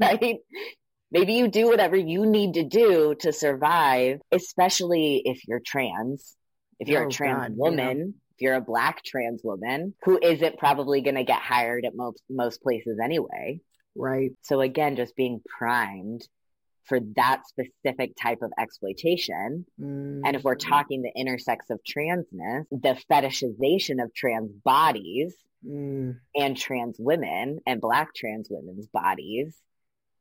right? 0.00 0.38
Maybe 1.12 1.34
you 1.34 1.48
do 1.48 1.68
whatever 1.68 1.96
you 1.96 2.24
need 2.26 2.54
to 2.54 2.64
do 2.64 3.14
to 3.20 3.32
survive, 3.32 4.20
especially 4.30 5.22
if 5.24 5.46
you're 5.46 5.60
trans, 5.60 6.36
if 6.78 6.88
you're 6.88 7.04
oh, 7.04 7.08
a 7.08 7.10
trans 7.10 7.48
God, 7.48 7.56
woman, 7.56 7.98
yeah. 7.98 8.04
if 8.04 8.40
you're 8.40 8.54
a 8.54 8.60
black 8.60 9.02
trans 9.04 9.42
woman 9.42 9.94
who 10.04 10.18
isn't 10.22 10.58
probably 10.58 11.00
going 11.00 11.16
to 11.16 11.24
get 11.24 11.40
hired 11.40 11.84
at 11.84 11.96
most, 11.96 12.22
most 12.30 12.62
places 12.62 12.98
anyway. 13.02 13.60
Right. 13.96 14.30
So 14.42 14.60
again, 14.60 14.96
just 14.96 15.16
being 15.16 15.40
primed 15.58 16.26
for 16.84 17.00
that 17.16 17.42
specific 17.46 18.12
type 18.20 18.42
of 18.42 18.52
exploitation. 18.58 19.64
Mm. 19.80 20.22
And 20.24 20.36
if 20.36 20.42
we're 20.42 20.56
mm-hmm. 20.56 20.70
talking 20.70 21.02
the 21.02 21.12
intersex 21.20 21.70
of 21.70 21.80
transness, 21.88 22.64
the 22.70 22.96
fetishization 23.10 24.02
of 24.02 24.14
trans 24.14 24.50
bodies 24.64 25.34
mm. 25.66 26.16
and 26.34 26.56
trans 26.56 26.96
women 26.98 27.60
and 27.66 27.80
black 27.80 28.14
trans 28.14 28.48
women's 28.50 28.86
bodies 28.88 29.56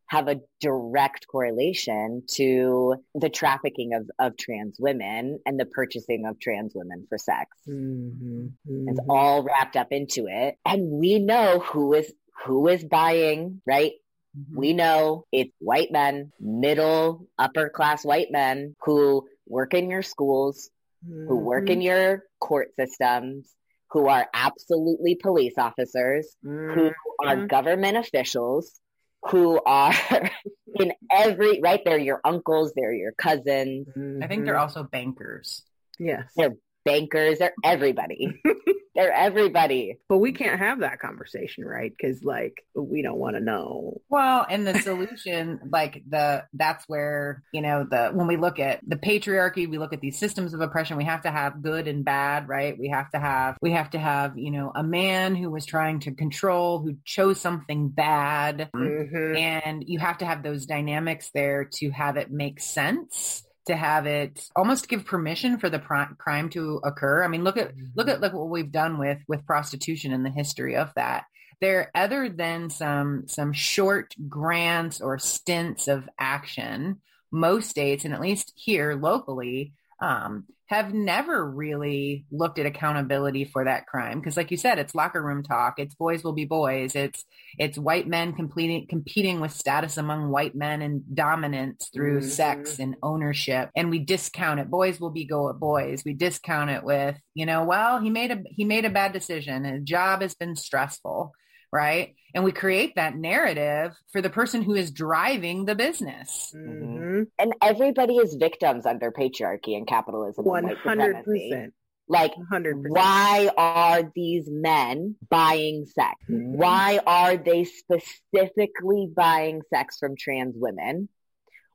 have 0.09 0.27
a 0.27 0.41
direct 0.59 1.27
correlation 1.27 2.23
to 2.27 2.95
the 3.13 3.29
trafficking 3.29 3.93
of, 3.93 4.09
of 4.17 4.35
trans 4.35 4.77
women 4.79 5.39
and 5.45 5.59
the 5.59 5.67
purchasing 5.67 6.25
of 6.25 6.39
trans 6.39 6.73
women 6.73 7.05
for 7.07 7.19
sex. 7.19 7.49
Mm-hmm, 7.67 8.47
mm-hmm. 8.67 8.89
It's 8.89 8.99
all 9.07 9.43
wrapped 9.43 9.75
up 9.75 9.91
into 9.91 10.25
it. 10.27 10.55
And 10.65 10.89
we 10.99 11.19
know 11.19 11.59
who 11.59 11.93
is 11.93 12.11
who 12.43 12.67
is 12.67 12.83
buying, 12.83 13.61
right? 13.67 13.91
Mm-hmm. 14.37 14.59
We 14.59 14.73
know 14.73 15.25
it's 15.31 15.53
white 15.59 15.91
men, 15.91 16.31
middle, 16.39 17.27
upper 17.37 17.69
class 17.69 18.03
white 18.03 18.31
men 18.31 18.75
who 18.81 19.27
work 19.47 19.75
in 19.75 19.91
your 19.91 20.03
schools, 20.03 20.71
who 21.07 21.37
work 21.37 21.69
in 21.69 21.79
mm-hmm. 21.79 21.81
your 21.83 22.23
court 22.39 22.69
systems, 22.79 23.47
who 23.91 24.07
are 24.07 24.27
absolutely 24.33 25.15
police 25.15 25.55
officers, 25.57 26.35
who 26.43 26.91
are 27.23 27.35
mm-hmm. 27.35 27.47
government 27.47 27.97
officials, 27.97 28.79
who 29.23 29.59
are 29.65 29.93
in 30.75 30.93
every 31.11 31.59
right 31.61 31.81
they're 31.83 31.97
your 31.97 32.21
uncles 32.23 32.73
they're 32.75 32.93
your 32.93 33.11
cousins. 33.13 33.87
I 34.23 34.27
think 34.27 34.45
they're 34.45 34.55
mm-hmm. 34.55 34.61
also 34.61 34.83
bankers. 34.83 35.63
Yes. 35.99 36.31
They're 36.35 36.55
bankers 36.85 37.39
they're 37.39 37.53
everybody 37.63 38.41
they're 38.99 39.13
everybody. 39.13 39.97
But 40.09 40.17
we 40.17 40.33
can't 40.33 40.59
have 40.59 40.79
that 40.79 40.99
conversation, 40.99 41.63
right? 41.63 41.91
Because 41.95 42.23
like 42.23 42.65
we 42.75 43.01
don't 43.01 43.17
want 43.17 43.37
to 43.37 43.41
know. 43.41 44.01
Well, 44.09 44.45
and 44.49 44.67
the 44.67 44.79
solution, 44.79 45.59
like 45.71 46.03
the 46.07 46.43
that's 46.53 46.83
where 46.87 47.43
you 47.53 47.61
know 47.61 47.85
the 47.89 48.09
when 48.09 48.27
we 48.27 48.35
look 48.35 48.59
at 48.59 48.81
the 48.85 48.97
patriarchy, 48.97 49.69
we 49.69 49.77
look 49.77 49.93
at 49.93 50.01
these 50.01 50.19
systems 50.19 50.53
of 50.53 50.59
oppression. 50.59 50.97
We 50.97 51.05
have 51.05 51.21
to 51.21 51.31
have 51.31 51.61
good 51.61 51.87
and 51.87 52.03
bad, 52.03 52.49
right? 52.49 52.77
We 52.77 52.89
have 52.89 53.09
to 53.11 53.19
have 53.19 53.57
we 53.61 53.71
have 53.71 53.89
to 53.91 53.99
have 53.99 54.37
you 54.37 54.51
know 54.51 54.71
a 54.75 54.83
man 54.83 55.35
who 55.35 55.49
was 55.49 55.65
trying 55.65 56.01
to 56.01 56.11
control, 56.11 56.79
who 56.79 56.97
chose 57.05 57.39
something 57.39 57.89
bad, 57.89 58.69
mm-hmm. 58.75 59.35
and 59.37 59.83
you 59.87 59.99
have 59.99 60.17
to 60.17 60.25
have 60.25 60.43
those 60.43 60.65
dynamics 60.65 61.31
there 61.33 61.69
to 61.75 61.89
have 61.91 62.17
it 62.17 62.31
make 62.31 62.59
sense 62.59 63.43
to 63.69 63.75
have 63.75 64.05
it 64.05 64.49
almost 64.55 64.89
give 64.89 65.05
permission 65.05 65.57
for 65.57 65.69
the 65.69 65.79
pr- 65.79 66.13
crime 66.17 66.49
to 66.49 66.81
occur. 66.83 67.23
I 67.23 67.27
mean, 67.27 67.43
look 67.43 67.57
at 67.57 67.73
look 67.95 68.07
mm-hmm. 68.07 68.15
at 68.15 68.21
look 68.21 68.33
what 68.33 68.49
we've 68.49 68.71
done 68.71 68.97
with 68.97 69.19
with 69.27 69.45
prostitution 69.45 70.11
and 70.11 70.25
the 70.25 70.29
history 70.29 70.75
of 70.75 70.93
that. 70.95 71.25
There, 71.61 71.91
other 71.93 72.29
than 72.29 72.69
some 72.69 73.27
some 73.27 73.53
short 73.53 74.15
grants 74.27 75.01
or 75.01 75.19
stints 75.19 75.87
of 75.87 76.09
action, 76.19 77.01
most 77.31 77.69
states, 77.69 78.05
and 78.05 78.13
at 78.13 78.21
least 78.21 78.53
here 78.55 78.95
locally, 78.95 79.73
um, 80.01 80.45
have 80.69 80.93
never 80.93 81.49
really 81.49 82.25
looked 82.31 82.59
at 82.59 82.67
accountability 82.67 83.43
for 83.43 83.65
that 83.65 83.87
crime. 83.87 84.19
Because 84.19 84.37
like 84.37 84.51
you 84.51 84.57
said 84.57 84.77
it's 84.77 84.93
locker 84.93 85.21
room 85.21 85.41
talk. 85.41 85.79
It's 85.79 85.95
boys 85.95 86.23
will 86.23 86.33
be 86.33 86.45
boys. 86.45 86.95
It's 86.95 87.25
it's 87.57 87.77
white 87.77 88.07
men 88.07 88.33
competing 88.33 88.85
competing 88.87 89.39
with 89.39 89.51
status 89.51 89.97
among 89.97 90.29
white 90.29 90.53
men 90.53 90.83
and 90.83 91.03
dominance 91.15 91.89
through 91.91 92.19
mm-hmm. 92.19 92.29
sex 92.29 92.77
and 92.77 92.95
ownership. 93.01 93.71
And 93.75 93.89
we 93.89 93.97
discount 93.97 94.59
it. 94.59 94.69
Boys 94.69 94.99
will 94.99 95.09
be 95.09 95.25
go 95.25 95.49
at 95.49 95.59
boys. 95.59 96.03
We 96.05 96.13
discount 96.13 96.69
it 96.69 96.83
with 96.83 97.17
you 97.33 97.47
know 97.47 97.63
well 97.63 97.99
he 97.99 98.11
made 98.11 98.29
a 98.29 98.43
he 98.45 98.63
made 98.63 98.85
a 98.85 98.91
bad 98.91 99.11
decision. 99.11 99.63
His 99.63 99.81
job 99.83 100.21
has 100.21 100.35
been 100.35 100.55
stressful 100.55 101.33
right? 101.71 102.15
And 102.33 102.43
we 102.43 102.51
create 102.51 102.95
that 102.95 103.15
narrative 103.15 103.95
for 104.11 104.21
the 104.21 104.29
person 104.29 104.61
who 104.61 104.75
is 104.75 104.91
driving 104.91 105.65
the 105.65 105.75
business. 105.75 106.53
Mm-hmm. 106.55 107.23
And 107.39 107.53
everybody 107.61 108.17
is 108.17 108.35
victims 108.35 108.85
under 108.85 109.11
patriarchy 109.11 109.75
and 109.75 109.87
capitalism. 109.87 110.45
One 110.45 110.75
hundred 110.75 111.23
percent. 111.23 111.73
Like, 112.11 112.33
100%. 112.51 112.89
why 112.89 113.51
are 113.55 114.11
these 114.15 114.45
men 114.49 115.15
buying 115.29 115.85
sex? 115.85 116.15
Mm-hmm. 116.27 116.57
Why 116.57 116.99
are 117.05 117.37
they 117.37 117.65
specifically 117.65 119.07
buying 119.15 119.61
sex 119.71 119.97
from 119.99 120.15
trans 120.17 120.55
women? 120.57 121.07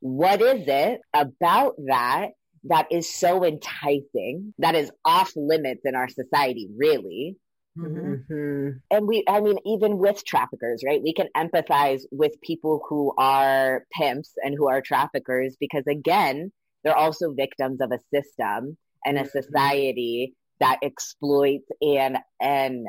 What 0.01 0.43
is 0.43 0.67
it 0.67 1.03
about 1.15 1.77
that 1.87 2.31
that 2.65 2.89
is 2.91 3.13
so 3.13 3.45
enticing, 3.45 4.55
that 4.59 4.75
is 4.75 4.91
off 5.05 5.33
limits 5.37 5.83
in 5.85 5.95
our 5.95 6.09
society, 6.09 6.69
really? 6.77 7.37
Mm-hmm. 7.79 8.33
mm-hmm. 8.33 8.71
And 8.91 9.09
we, 9.09 9.25
I 9.29 9.41
mean, 9.41 9.59
even 9.67 9.99
with 9.99 10.25
traffickers, 10.25 10.83
right? 10.87 11.03
We 11.03 11.13
can 11.13 11.29
empathize 11.37 12.03
with 12.11 12.41
people 12.41 12.83
who 12.89 13.13
are 13.19 13.85
pimps 13.93 14.33
and 14.43 14.55
who 14.57 14.69
are 14.69 14.81
traffickers 14.81 15.57
because, 15.59 15.85
again, 15.89 16.53
they're 16.83 16.97
also 16.97 17.33
victims 17.33 17.81
of 17.81 17.91
a 17.91 17.99
system 18.15 18.77
and 19.05 19.19
a 19.19 19.23
mm-hmm. 19.23 19.39
society 19.41 20.35
that 20.61 20.79
exploits 20.83 21.69
and 21.83 22.19
and 22.41 22.87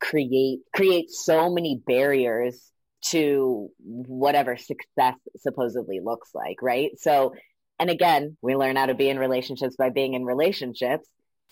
create 0.00 0.60
creates 0.74 1.24
so 1.24 1.52
many 1.52 1.80
barriers 1.86 2.72
to 3.04 3.70
whatever 3.78 4.56
success 4.56 5.14
supposedly 5.36 6.00
looks 6.00 6.30
like, 6.34 6.60
right? 6.62 6.90
So, 6.98 7.34
and 7.78 7.90
again, 7.90 8.36
we 8.42 8.56
learn 8.56 8.76
how 8.76 8.86
to 8.86 8.94
be 8.94 9.08
in 9.08 9.18
relationships 9.18 9.76
by 9.76 9.90
being 9.90 10.14
in 10.14 10.24
relationships. 10.24 11.08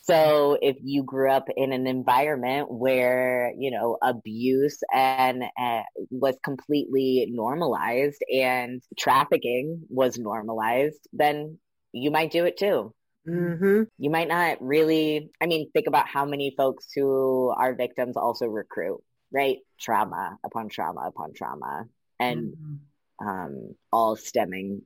So 0.06 0.58
if 0.60 0.76
you 0.82 1.02
grew 1.02 1.30
up 1.30 1.48
in 1.56 1.72
an 1.72 1.86
environment 1.86 2.70
where, 2.70 3.54
you 3.58 3.70
know, 3.70 3.96
abuse 4.02 4.78
and 4.92 5.44
uh, 5.58 5.82
was 6.10 6.36
completely 6.44 7.26
normalized 7.30 8.22
and 8.30 8.82
trafficking 8.98 9.80
was 9.88 10.18
normalized, 10.18 10.98
then 11.14 11.58
you 11.92 12.10
might 12.10 12.30
do 12.30 12.44
it 12.44 12.58
too. 12.58 12.92
Mm-hmm. 13.26 13.84
You 13.96 14.10
might 14.10 14.28
not 14.28 14.60
really, 14.60 15.30
I 15.40 15.46
mean, 15.46 15.70
think 15.70 15.86
about 15.86 16.06
how 16.06 16.26
many 16.26 16.54
folks 16.54 16.88
who 16.94 17.48
are 17.56 17.74
victims 17.74 18.18
also 18.18 18.44
recruit, 18.46 19.02
right? 19.32 19.56
Trauma 19.80 20.36
upon 20.44 20.68
trauma 20.68 21.08
upon 21.08 21.32
trauma. 21.32 21.86
And 22.20 22.52
mm-hmm. 22.52 23.26
um, 23.26 23.74
all 23.90 24.16
stemming 24.16 24.82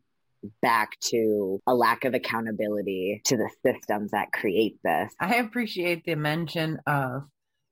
back 0.62 0.98
to 1.00 1.60
a 1.66 1.74
lack 1.74 2.04
of 2.04 2.14
accountability 2.14 3.22
to 3.26 3.36
the 3.36 3.50
systems 3.64 4.12
that 4.12 4.32
create 4.32 4.78
this. 4.84 5.12
I 5.20 5.36
appreciate 5.36 6.04
the 6.04 6.14
mention 6.14 6.78
of 6.86 7.22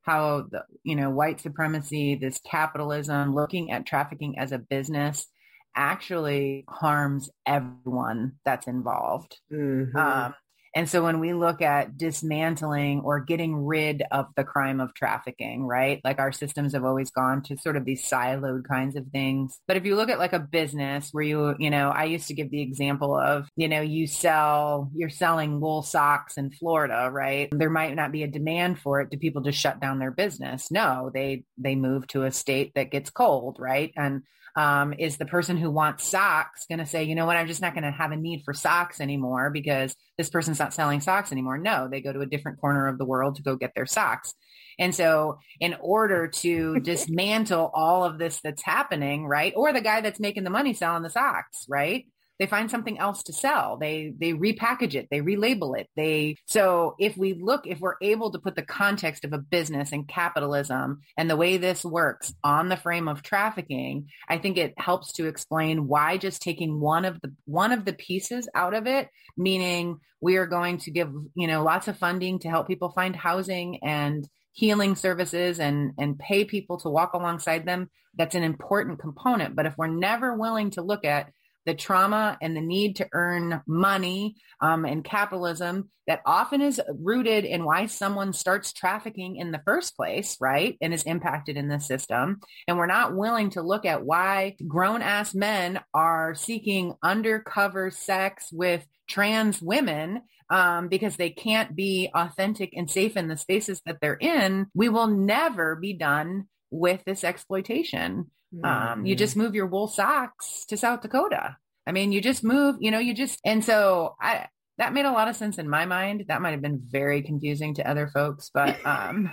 how 0.01 0.45
the 0.49 0.63
you 0.83 0.95
know 0.95 1.09
white 1.09 1.39
supremacy, 1.41 2.15
this 2.15 2.39
capitalism, 2.49 3.35
looking 3.35 3.71
at 3.71 3.85
trafficking 3.85 4.39
as 4.39 4.51
a 4.51 4.57
business 4.57 5.27
actually 5.75 6.65
harms 6.67 7.29
everyone 7.45 8.33
that's 8.43 8.67
involved. 8.67 9.37
Mm-hmm. 9.53 9.95
Um, 9.95 10.33
And 10.75 10.89
so 10.89 11.03
when 11.03 11.19
we 11.19 11.33
look 11.33 11.61
at 11.61 11.97
dismantling 11.97 13.01
or 13.01 13.19
getting 13.19 13.55
rid 13.65 14.03
of 14.11 14.27
the 14.35 14.43
crime 14.43 14.79
of 14.79 14.93
trafficking, 14.93 15.65
right? 15.65 16.01
Like 16.03 16.19
our 16.19 16.31
systems 16.31 16.73
have 16.73 16.85
always 16.85 17.09
gone 17.11 17.41
to 17.43 17.57
sort 17.57 17.77
of 17.77 17.85
these 17.85 18.07
siloed 18.07 18.67
kinds 18.67 18.95
of 18.95 19.07
things. 19.07 19.59
But 19.67 19.77
if 19.77 19.85
you 19.85 19.95
look 19.95 20.09
at 20.09 20.19
like 20.19 20.33
a 20.33 20.39
business 20.39 21.09
where 21.11 21.23
you, 21.23 21.55
you 21.59 21.69
know, 21.69 21.89
I 21.89 22.05
used 22.05 22.27
to 22.27 22.33
give 22.33 22.51
the 22.51 22.61
example 22.61 23.15
of, 23.15 23.49
you 23.55 23.67
know, 23.67 23.81
you 23.81 24.07
sell, 24.07 24.91
you're 24.95 25.09
selling 25.09 25.59
wool 25.59 25.81
socks 25.81 26.37
in 26.37 26.51
Florida, 26.51 27.09
right? 27.11 27.49
There 27.51 27.69
might 27.69 27.95
not 27.95 28.11
be 28.11 28.23
a 28.23 28.27
demand 28.27 28.79
for 28.79 29.01
it. 29.01 29.09
Do 29.09 29.17
people 29.17 29.41
just 29.41 29.59
shut 29.59 29.79
down 29.79 29.99
their 29.99 30.11
business? 30.11 30.71
No, 30.71 31.11
they, 31.13 31.43
they 31.57 31.75
move 31.75 32.07
to 32.07 32.23
a 32.23 32.31
state 32.31 32.73
that 32.75 32.91
gets 32.91 33.09
cold, 33.09 33.57
right? 33.59 33.91
And 33.95 34.23
um, 34.57 34.93
is 34.97 35.17
the 35.17 35.25
person 35.27 35.55
who 35.55 35.69
wants 35.69 36.09
socks 36.09 36.65
going 36.67 36.79
to 36.79 36.85
say, 36.87 37.03
you 37.03 37.13
know 37.13 37.27
what, 37.27 37.37
I'm 37.37 37.45
just 37.45 37.61
not 37.61 37.75
going 37.75 37.83
to 37.83 37.91
have 37.91 38.11
a 38.11 38.17
need 38.17 38.41
for 38.43 38.55
socks 38.55 38.99
anymore 38.99 39.51
because 39.51 39.95
this 40.17 40.31
person's 40.31 40.57
not 40.57 40.73
selling 40.73 40.99
socks 40.99 41.31
anymore. 41.31 41.59
No, 41.59 41.87
they 41.87 42.01
go 42.01 42.11
to 42.11 42.21
a 42.21 42.25
different 42.25 42.59
corner 42.59 42.87
of 42.87 42.97
the 42.97 43.05
world 43.05 43.35
to 43.35 43.43
go 43.43 43.55
get 43.55 43.75
their 43.75 43.85
socks. 43.85 44.33
And 44.79 44.95
so 44.95 45.37
in 45.59 45.75
order 45.79 46.27
to 46.27 46.79
dismantle 46.83 47.69
all 47.71 48.03
of 48.03 48.17
this 48.17 48.41
that's 48.41 48.63
happening, 48.63 49.27
right? 49.27 49.53
Or 49.55 49.71
the 49.71 49.81
guy 49.81 50.01
that's 50.01 50.19
making 50.19 50.43
the 50.43 50.49
money 50.49 50.73
selling 50.73 51.03
the 51.03 51.11
socks, 51.11 51.65
right? 51.69 52.07
They 52.39 52.45
find 52.45 52.69
something 52.69 52.99
else 52.99 53.23
to 53.23 53.33
sell. 53.33 53.77
They 53.77 54.13
they 54.17 54.33
repackage 54.33 54.95
it, 54.95 55.07
they 55.09 55.21
relabel 55.21 55.79
it. 55.79 55.87
They 55.95 56.37
so 56.45 56.95
if 56.99 57.17
we 57.17 57.33
look 57.33 57.65
if 57.65 57.79
we're 57.79 57.95
able 58.01 58.31
to 58.31 58.39
put 58.39 58.55
the 58.55 58.61
context 58.61 59.25
of 59.25 59.33
a 59.33 59.39
business 59.39 59.91
and 59.91 60.07
capitalism 60.07 61.01
and 61.17 61.29
the 61.29 61.35
way 61.35 61.57
this 61.57 61.83
works 61.83 62.33
on 62.43 62.69
the 62.69 62.77
frame 62.77 63.07
of 63.07 63.23
trafficking, 63.23 64.07
I 64.29 64.37
think 64.37 64.57
it 64.57 64.73
helps 64.77 65.13
to 65.13 65.27
explain 65.27 65.87
why 65.87 66.17
just 66.17 66.41
taking 66.41 66.79
one 66.79 67.05
of 67.05 67.19
the 67.21 67.33
one 67.45 67.71
of 67.71 67.85
the 67.85 67.93
pieces 67.93 68.47
out 68.53 68.73
of 68.73 68.87
it, 68.87 69.09
meaning 69.35 69.99
we 70.21 70.37
are 70.37 70.47
going 70.47 70.79
to 70.79 70.91
give, 70.91 71.11
you 71.35 71.47
know, 71.47 71.63
lots 71.63 71.87
of 71.87 71.97
funding 71.97 72.39
to 72.39 72.49
help 72.49 72.67
people 72.67 72.89
find 72.89 73.15
housing 73.15 73.79
and 73.83 74.27
healing 74.57 74.95
services 74.95 75.59
and 75.59 75.91
and 75.99 76.17
pay 76.17 76.43
people 76.43 76.77
to 76.79 76.89
walk 76.89 77.13
alongside 77.13 77.65
them 77.65 77.89
that's 78.15 78.33
an 78.33 78.41
important 78.41 78.97
component 78.97 79.55
but 79.55 79.67
if 79.67 79.77
we're 79.77 79.85
never 79.85 80.35
willing 80.35 80.71
to 80.71 80.81
look 80.81 81.05
at 81.05 81.29
the 81.67 81.75
trauma 81.75 82.37
and 82.41 82.55
the 82.55 82.61
need 82.61 82.95
to 82.95 83.09
earn 83.11 83.61
money 83.67 84.37
um, 84.61 84.85
and 84.85 85.03
capitalism 85.03 85.89
that 86.07 86.21
often 86.25 86.61
is 86.61 86.81
rooted 86.97 87.43
in 87.43 87.65
why 87.65 87.85
someone 87.85 88.31
starts 88.31 88.71
trafficking 88.71 89.35
in 89.35 89.51
the 89.51 89.61
first 89.65 89.95
place, 89.97 90.37
right? 90.39 90.77
And 90.81 90.93
is 90.93 91.03
impacted 91.03 91.57
in 91.57 91.67
the 91.67 91.81
system. 91.81 92.39
And 92.69 92.77
we're 92.77 92.87
not 92.87 93.15
willing 93.15 93.49
to 93.51 93.61
look 93.61 93.85
at 93.85 94.05
why 94.05 94.55
grown 94.65 95.01
ass 95.01 95.35
men 95.35 95.81
are 95.93 96.33
seeking 96.33 96.95
undercover 97.03 97.91
sex 97.91 98.47
with 98.51 98.87
trans 99.09 99.61
women 99.61 100.21
um, 100.49 100.87
because 100.87 101.17
they 101.17 101.31
can't 101.31 101.75
be 101.75 102.09
authentic 102.15 102.71
and 102.77 102.89
safe 102.89 103.17
in 103.17 103.27
the 103.27 103.35
spaces 103.35 103.81
that 103.85 103.97
they're 104.01 104.13
in. 104.13 104.67
We 104.73 104.87
will 104.87 105.07
never 105.07 105.75
be 105.75 105.91
done 105.91 106.45
with 106.71 107.03
this 107.05 107.25
exploitation. 107.25 108.31
Um, 108.63 109.05
you 109.05 109.13
mm-hmm. 109.13 109.19
just 109.19 109.35
move 109.35 109.55
your 109.55 109.67
wool 109.67 109.87
socks 109.87 110.65
to 110.69 110.77
South 110.77 111.01
Dakota. 111.01 111.57
I 111.85 111.91
mean, 111.91 112.11
you 112.11 112.21
just 112.21 112.43
move, 112.43 112.77
you 112.79 112.91
know, 112.91 112.99
you 112.99 113.13
just, 113.13 113.39
and 113.45 113.63
so 113.63 114.15
I, 114.21 114.47
that 114.77 114.93
made 114.93 115.05
a 115.05 115.11
lot 115.11 115.27
of 115.27 115.35
sense 115.35 115.57
in 115.57 115.69
my 115.69 115.85
mind. 115.85 116.25
That 116.27 116.41
might 116.41 116.51
have 116.51 116.61
been 116.61 116.81
very 116.85 117.21
confusing 117.21 117.73
to 117.75 117.89
other 117.89 118.07
folks, 118.07 118.51
but, 118.53 118.77
um, 118.85 119.31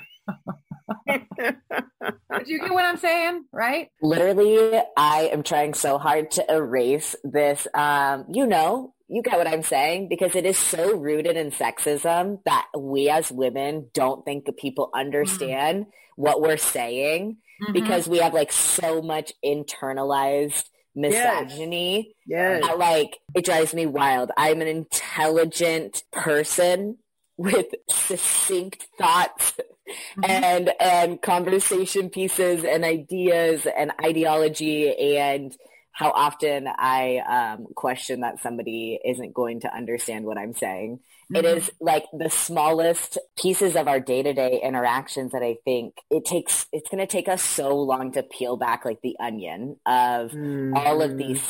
Did 1.07 2.47
you 2.47 2.61
get 2.61 2.73
what 2.73 2.85
I'm 2.85 2.97
saying? 2.97 3.45
Right? 3.53 3.89
Literally, 4.03 4.81
I 4.97 5.31
am 5.33 5.43
trying 5.43 5.75
so 5.75 5.99
hard 5.99 6.31
to 6.33 6.53
erase 6.53 7.15
this. 7.25 7.67
Um, 7.75 8.27
you 8.33 8.47
know, 8.47 8.94
you 9.09 9.23
get 9.23 9.37
what 9.39 9.47
I'm 9.47 9.63
saying 9.63 10.09
because 10.09 10.35
it 10.35 10.47
is 10.47 10.59
so 10.59 10.97
rooted 10.97 11.37
in 11.37 11.51
sexism 11.51 12.39
that 12.45 12.67
we 12.77 13.09
as 13.11 13.31
women 13.31 13.91
don't 13.93 14.25
think 14.25 14.47
that 14.47 14.57
people 14.57 14.91
understand 14.95 15.85
mm-hmm. 15.85 16.23
what 16.23 16.41
we're 16.41 16.57
saying 16.57 17.37
mm-hmm. 17.63 17.73
because 17.73 18.09
we 18.09 18.19
have 18.19 18.35
like 18.35 18.53
so 18.53 19.03
much 19.03 19.33
internalized 19.45 20.65
misogyny. 20.95 22.15
Yes. 22.27 22.63
That, 22.63 22.79
like 22.79 23.19
it 23.35 23.45
drives 23.45 23.75
me 23.75 23.87
wild. 23.87 24.31
I'm 24.37 24.61
an 24.61 24.69
intelligent 24.69 26.03
person 26.13 26.99
with 27.37 27.67
succinct 27.91 28.87
thoughts 28.97 29.53
mm-hmm. 29.59 30.25
and 30.25 30.71
and 30.81 31.21
conversation 31.21 32.11
pieces 32.11 32.65
and 32.65 32.85
ideas 32.85 33.67
and 33.77 33.93
ideology 34.03 35.17
and 35.17 35.57
how 35.95 36.11
often 36.11 36.67
I 36.67 37.19
um, 37.19 37.69
question 37.77 38.21
that 38.21 38.43
somebody 38.43 38.99
isn't 39.05 39.33
going 39.33 39.61
to 39.61 39.73
understand 39.73 40.25
what 40.25 40.37
I'm 40.37 40.53
saying. 40.53 40.99
Mm-hmm. 41.33 41.37
It 41.37 41.45
is 41.45 41.71
like 41.81 42.05
the 42.13 42.29
smallest 42.29 43.17
pieces 43.39 43.77
of 43.77 43.87
our 43.87 44.01
day-to-day 44.01 44.61
interactions 44.63 45.31
that 45.31 45.45
I 45.45 45.57
think 45.65 45.95
it 46.11 46.25
takes, 46.25 46.67
it's 46.73 46.91
going 46.91 47.01
to 47.01 47.07
take 47.07 47.29
us 47.29 47.45
so 47.45 47.77
long 47.77 48.11
to 48.13 48.25
peel 48.25 48.57
back 48.57 48.85
like 48.85 49.03
the 49.03 49.17
onion 49.21 49.77
of 49.87 50.33
mm-hmm. 50.33 50.77
all 50.77 51.01
of 51.01 51.17
these, 51.17 51.43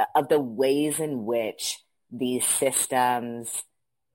uh, 0.00 0.06
of 0.16 0.30
the 0.30 0.40
ways 0.40 0.98
in 0.98 1.26
which 1.26 1.78
these 2.10 2.46
systems 2.46 3.64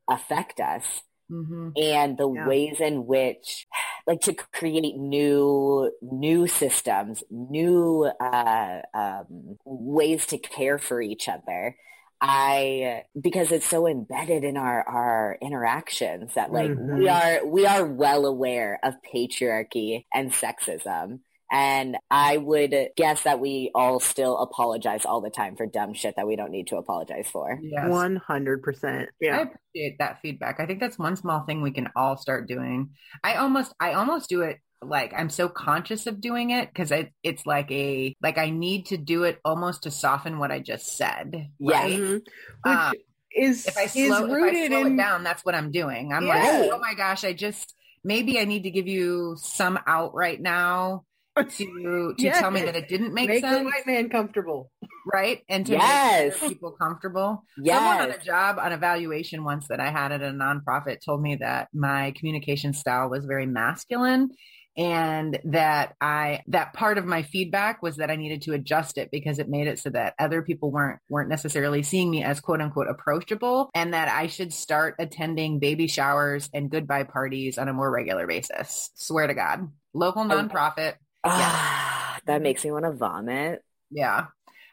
affect 0.09 0.59
us. 0.59 0.83
Mm-hmm. 1.31 1.69
and 1.75 2.19
the 2.19 2.31
yeah. 2.31 2.47
ways 2.47 2.79
in 2.79 3.07
which 3.07 3.64
like 4.07 4.21
to 4.21 4.33
create 4.33 4.95
new 4.97 5.91
new 6.01 6.47
systems 6.47 7.23
new 7.29 8.09
uh, 8.19 8.81
um, 8.93 9.57
ways 9.65 10.25
to 10.27 10.37
care 10.37 10.77
for 10.77 11.01
each 11.01 11.27
other 11.27 11.75
I 12.21 13.03
because 13.19 13.51
it's 13.51 13.69
so 13.69 13.87
embedded 13.87 14.43
in 14.43 14.57
our 14.57 14.81
our 14.87 15.37
interactions 15.41 16.33
that 16.35 16.51
like 16.51 16.71
mm-hmm. 16.71 16.97
we 16.97 17.09
are 17.09 17.45
we 17.45 17.65
are 17.65 17.85
well 17.85 18.25
aware 18.25 18.79
of 18.83 18.95
patriarchy 19.13 20.05
and 20.13 20.31
sexism. 20.31 21.19
And 21.51 21.97
I 22.10 22.38
would 22.38 22.73
guess 22.95 23.23
that 23.23 23.39
we 23.39 23.71
all 23.75 23.99
still 23.99 24.38
apologize 24.39 25.05
all 25.05 25.21
the 25.21 25.29
time 25.29 25.55
for 25.55 25.65
dumb 25.65 25.93
shit 25.93 26.15
that 26.15 26.27
we 26.27 26.36
don't 26.36 26.51
need 26.51 26.67
to 26.67 26.77
apologize 26.77 27.27
for. 27.31 27.60
Yes. 27.62 27.86
100%. 27.86 29.08
Yeah. 29.21 29.38
I 29.38 29.41
appreciate 29.41 29.99
that 29.99 30.21
feedback. 30.21 30.60
I 30.60 30.65
think 30.65 30.79
that's 30.79 30.97
one 30.97 31.15
small 31.15 31.41
thing 31.41 31.62
we 31.62 31.71
can 31.71 31.89
all 31.95 32.17
start 32.17 32.47
doing. 32.47 32.89
I 33.23 33.36
almost 33.36 33.73
I 33.79 33.93
almost 33.93 34.29
do 34.29 34.41
it 34.41 34.60
like 34.81 35.13
I'm 35.15 35.29
so 35.29 35.47
conscious 35.47 36.08
of 36.08 36.19
doing 36.19 36.49
it 36.49 36.69
because 36.69 36.91
it, 36.91 37.12
it's 37.23 37.45
like 37.45 37.71
a 37.71 38.15
like 38.21 38.38
I 38.38 38.49
need 38.49 38.88
to 38.88 38.97
do 38.97 39.23
it 39.23 39.39
almost 39.45 39.84
to 39.84 39.91
soften 39.91 40.39
what 40.39 40.51
I 40.51 40.60
just 40.60 40.97
said. 40.97 41.49
Right? 41.60 41.91
Yeah. 41.91 41.97
Mm-hmm. 41.97 42.69
Um, 42.69 42.93
is 43.36 43.67
if 43.67 43.77
I 43.77 43.88
slow, 43.88 44.25
if 44.25 44.31
I 44.31 44.67
slow 44.67 44.86
in... 44.86 44.93
it 44.93 44.97
down, 44.97 45.23
that's 45.23 45.43
what 45.43 45.55
I'm 45.55 45.71
doing. 45.71 46.13
I'm 46.13 46.25
yeah. 46.25 46.60
like, 46.60 46.71
oh 46.71 46.79
my 46.79 46.93
gosh, 46.95 47.23
I 47.23 47.34
just 47.34 47.75
maybe 48.03 48.39
I 48.39 48.45
need 48.45 48.63
to 48.63 48.71
give 48.71 48.88
you 48.88 49.36
some 49.38 49.77
out 49.86 50.15
right 50.15 50.41
now 50.41 51.03
to 51.35 52.13
to 52.17 52.23
yes. 52.23 52.39
tell 52.39 52.51
me 52.51 52.61
that 52.61 52.75
it 52.75 52.87
didn't 52.87 53.13
make, 53.13 53.27
make 53.27 53.41
sense. 53.41 53.59
the 53.59 53.63
white 53.65 53.85
man 53.85 54.09
comfortable, 54.09 54.71
right? 55.11 55.41
And 55.49 55.65
to 55.65 55.73
yes. 55.73 56.41
make 56.41 56.51
people 56.51 56.71
comfortable. 56.71 57.43
Yes. 57.57 57.77
Someone 57.77 58.11
on 58.11 58.19
a 58.19 58.23
job 58.23 58.57
on 58.59 58.71
evaluation 58.71 59.43
once 59.43 59.67
that 59.67 59.79
I 59.79 59.91
had 59.91 60.11
at 60.11 60.21
a 60.21 60.31
nonprofit 60.31 60.97
told 61.05 61.21
me 61.21 61.35
that 61.35 61.69
my 61.73 62.13
communication 62.17 62.73
style 62.73 63.09
was 63.09 63.25
very 63.25 63.45
masculine 63.45 64.29
and 64.77 65.39
that 65.45 65.95
I 66.01 66.41
that 66.47 66.73
part 66.73 66.97
of 66.97 67.05
my 67.05 67.23
feedback 67.23 67.81
was 67.81 67.97
that 67.97 68.11
I 68.11 68.15
needed 68.15 68.41
to 68.43 68.53
adjust 68.53 68.97
it 68.97 69.09
because 69.11 69.39
it 69.39 69.47
made 69.47 69.67
it 69.67 69.79
so 69.79 69.89
that 69.91 70.15
other 70.19 70.41
people 70.41 70.71
weren't 70.71 70.99
weren't 71.09 71.29
necessarily 71.29 71.81
seeing 71.81 72.11
me 72.11 72.23
as 72.23 72.41
quote 72.41 72.61
unquote 72.61 72.89
approachable 72.89 73.69
and 73.73 73.93
that 73.93 74.09
I 74.09 74.27
should 74.27 74.53
start 74.53 74.95
attending 74.99 75.59
baby 75.59 75.87
showers 75.87 76.49
and 76.53 76.69
goodbye 76.69 77.03
parties 77.03 77.57
on 77.57 77.69
a 77.69 77.73
more 77.73 77.89
regular 77.89 78.27
basis. 78.27 78.91
Swear 78.95 79.27
to 79.27 79.33
God. 79.33 79.69
Local 79.93 80.25
nonprofit. 80.25 80.95
Ah, 81.25 82.19
that 82.25 82.41
makes 82.41 82.63
me 82.63 82.71
want 82.71 82.85
to 82.85 82.91
vomit. 82.91 83.63
Yeah. 83.91 84.27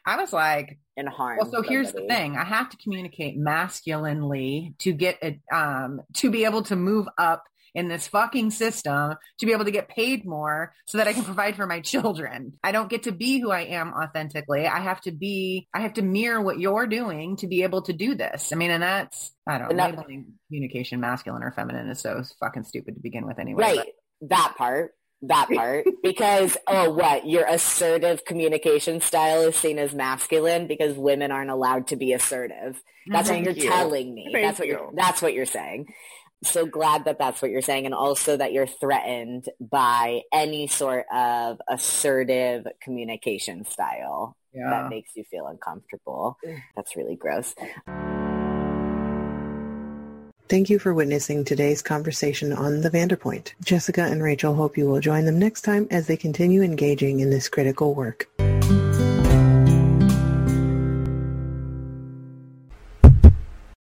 I 0.05 0.17
was 0.17 0.33
like, 0.33 0.79
and 0.97 1.07
harm. 1.07 1.37
Well, 1.37 1.45
so 1.47 1.51
somebody. 1.53 1.73
here's 1.73 1.91
the 1.93 2.05
thing: 2.07 2.35
I 2.35 2.43
have 2.43 2.69
to 2.69 2.77
communicate 2.77 3.37
masculinely 3.37 4.75
to 4.79 4.91
get 4.93 5.17
it, 5.23 5.39
um, 5.51 6.01
to 6.15 6.29
be 6.29 6.45
able 6.45 6.63
to 6.63 6.75
move 6.75 7.07
up 7.17 7.43
in 7.75 7.87
this 7.87 8.07
fucking 8.07 8.51
system 8.51 9.15
to 9.39 9.45
be 9.45 9.51
able 9.51 9.65
to 9.65 9.71
get 9.71 9.89
paid 9.89 10.25
more 10.25 10.73
so 10.85 10.99
that 10.99 11.07
I 11.07 11.13
can 11.13 11.23
provide 11.23 11.55
for 11.55 11.65
my 11.65 11.79
children. 11.81 12.53
I 12.63 12.71
don't 12.71 12.89
get 12.89 13.03
to 13.03 13.11
be 13.11 13.39
who 13.39 13.51
I 13.51 13.61
am 13.61 13.93
authentically. 13.93 14.67
I 14.67 14.79
have 14.79 15.01
to 15.01 15.11
be, 15.11 15.67
I 15.73 15.81
have 15.81 15.93
to 15.93 16.01
mirror 16.01 16.41
what 16.41 16.59
you're 16.59 16.85
doing 16.85 17.35
to 17.37 17.47
be 17.47 17.63
able 17.63 17.81
to 17.83 17.93
do 17.93 18.13
this. 18.13 18.51
I 18.53 18.57
mean, 18.57 18.69
and 18.69 18.83
that's, 18.83 19.31
I 19.47 19.57
don't 19.57 19.75
know, 19.75 20.03
communication 20.47 20.99
masculine 20.99 21.41
or 21.41 21.51
feminine 21.51 21.89
is 21.89 21.99
so 21.99 22.23
fucking 22.39 22.63
stupid 22.65 22.95
to 22.95 23.01
begin 23.01 23.25
with 23.25 23.39
anyway. 23.39 23.63
Right. 23.63 23.77
But. 23.77 23.87
That 24.29 24.53
part 24.55 24.91
that 25.23 25.49
part 25.55 25.85
because 26.01 26.57
oh 26.67 26.91
what 26.91 27.27
your 27.27 27.45
assertive 27.47 28.25
communication 28.25 29.01
style 29.01 29.41
is 29.41 29.55
seen 29.55 29.79
as 29.79 29.93
masculine 29.93 30.67
because 30.67 30.97
women 30.97 31.31
aren't 31.31 31.49
allowed 31.49 31.87
to 31.87 31.95
be 31.95 32.13
assertive 32.13 32.81
that's 33.07 33.29
Thank 33.29 33.45
what 33.45 33.55
you're 33.57 33.65
you. 33.65 33.71
telling 33.71 34.13
me 34.13 34.29
Thank 34.31 34.45
that's 34.45 34.59
what 34.59 34.67
you. 34.67 34.73
you're 34.75 34.91
that's 34.95 35.21
what 35.21 35.33
you're 35.33 35.45
saying 35.45 35.87
so 36.43 36.65
glad 36.65 37.05
that 37.05 37.17
that's 37.17 37.41
what 37.41 37.51
you're 37.51 37.61
saying 37.61 37.85
and 37.85 37.95
also 37.95 38.35
that 38.35 38.51
you're 38.51 38.67
threatened 38.67 39.45
by 39.59 40.21
any 40.33 40.67
sort 40.67 41.05
of 41.13 41.61
assertive 41.69 42.67
communication 42.81 43.65
style 43.65 44.35
yeah. 44.53 44.69
that 44.69 44.89
makes 44.89 45.11
you 45.15 45.23
feel 45.23 45.47
uncomfortable. 45.47 46.37
That's 46.75 46.95
really 46.95 47.15
gross. 47.15 47.55
Thank 50.49 50.69
you 50.69 50.77
for 50.77 50.93
witnessing 50.93 51.45
today's 51.45 51.81
conversation 51.81 52.51
on 52.51 52.81
the 52.81 52.89
VanderPointe. 52.89 53.53
Jessyca 53.63 54.11
and 54.11 54.21
Rachel 54.21 54.55
hope 54.55 54.77
you 54.77 54.87
will 54.87 54.99
join 54.99 55.25
them 55.25 55.39
next 55.39 55.61
time 55.61 55.87
as 55.89 56.07
they 56.07 56.17
continue 56.17 56.61
engaging 56.61 57.21
in 57.21 57.29
this 57.29 57.47
critical 57.47 57.95
work. 57.95 58.29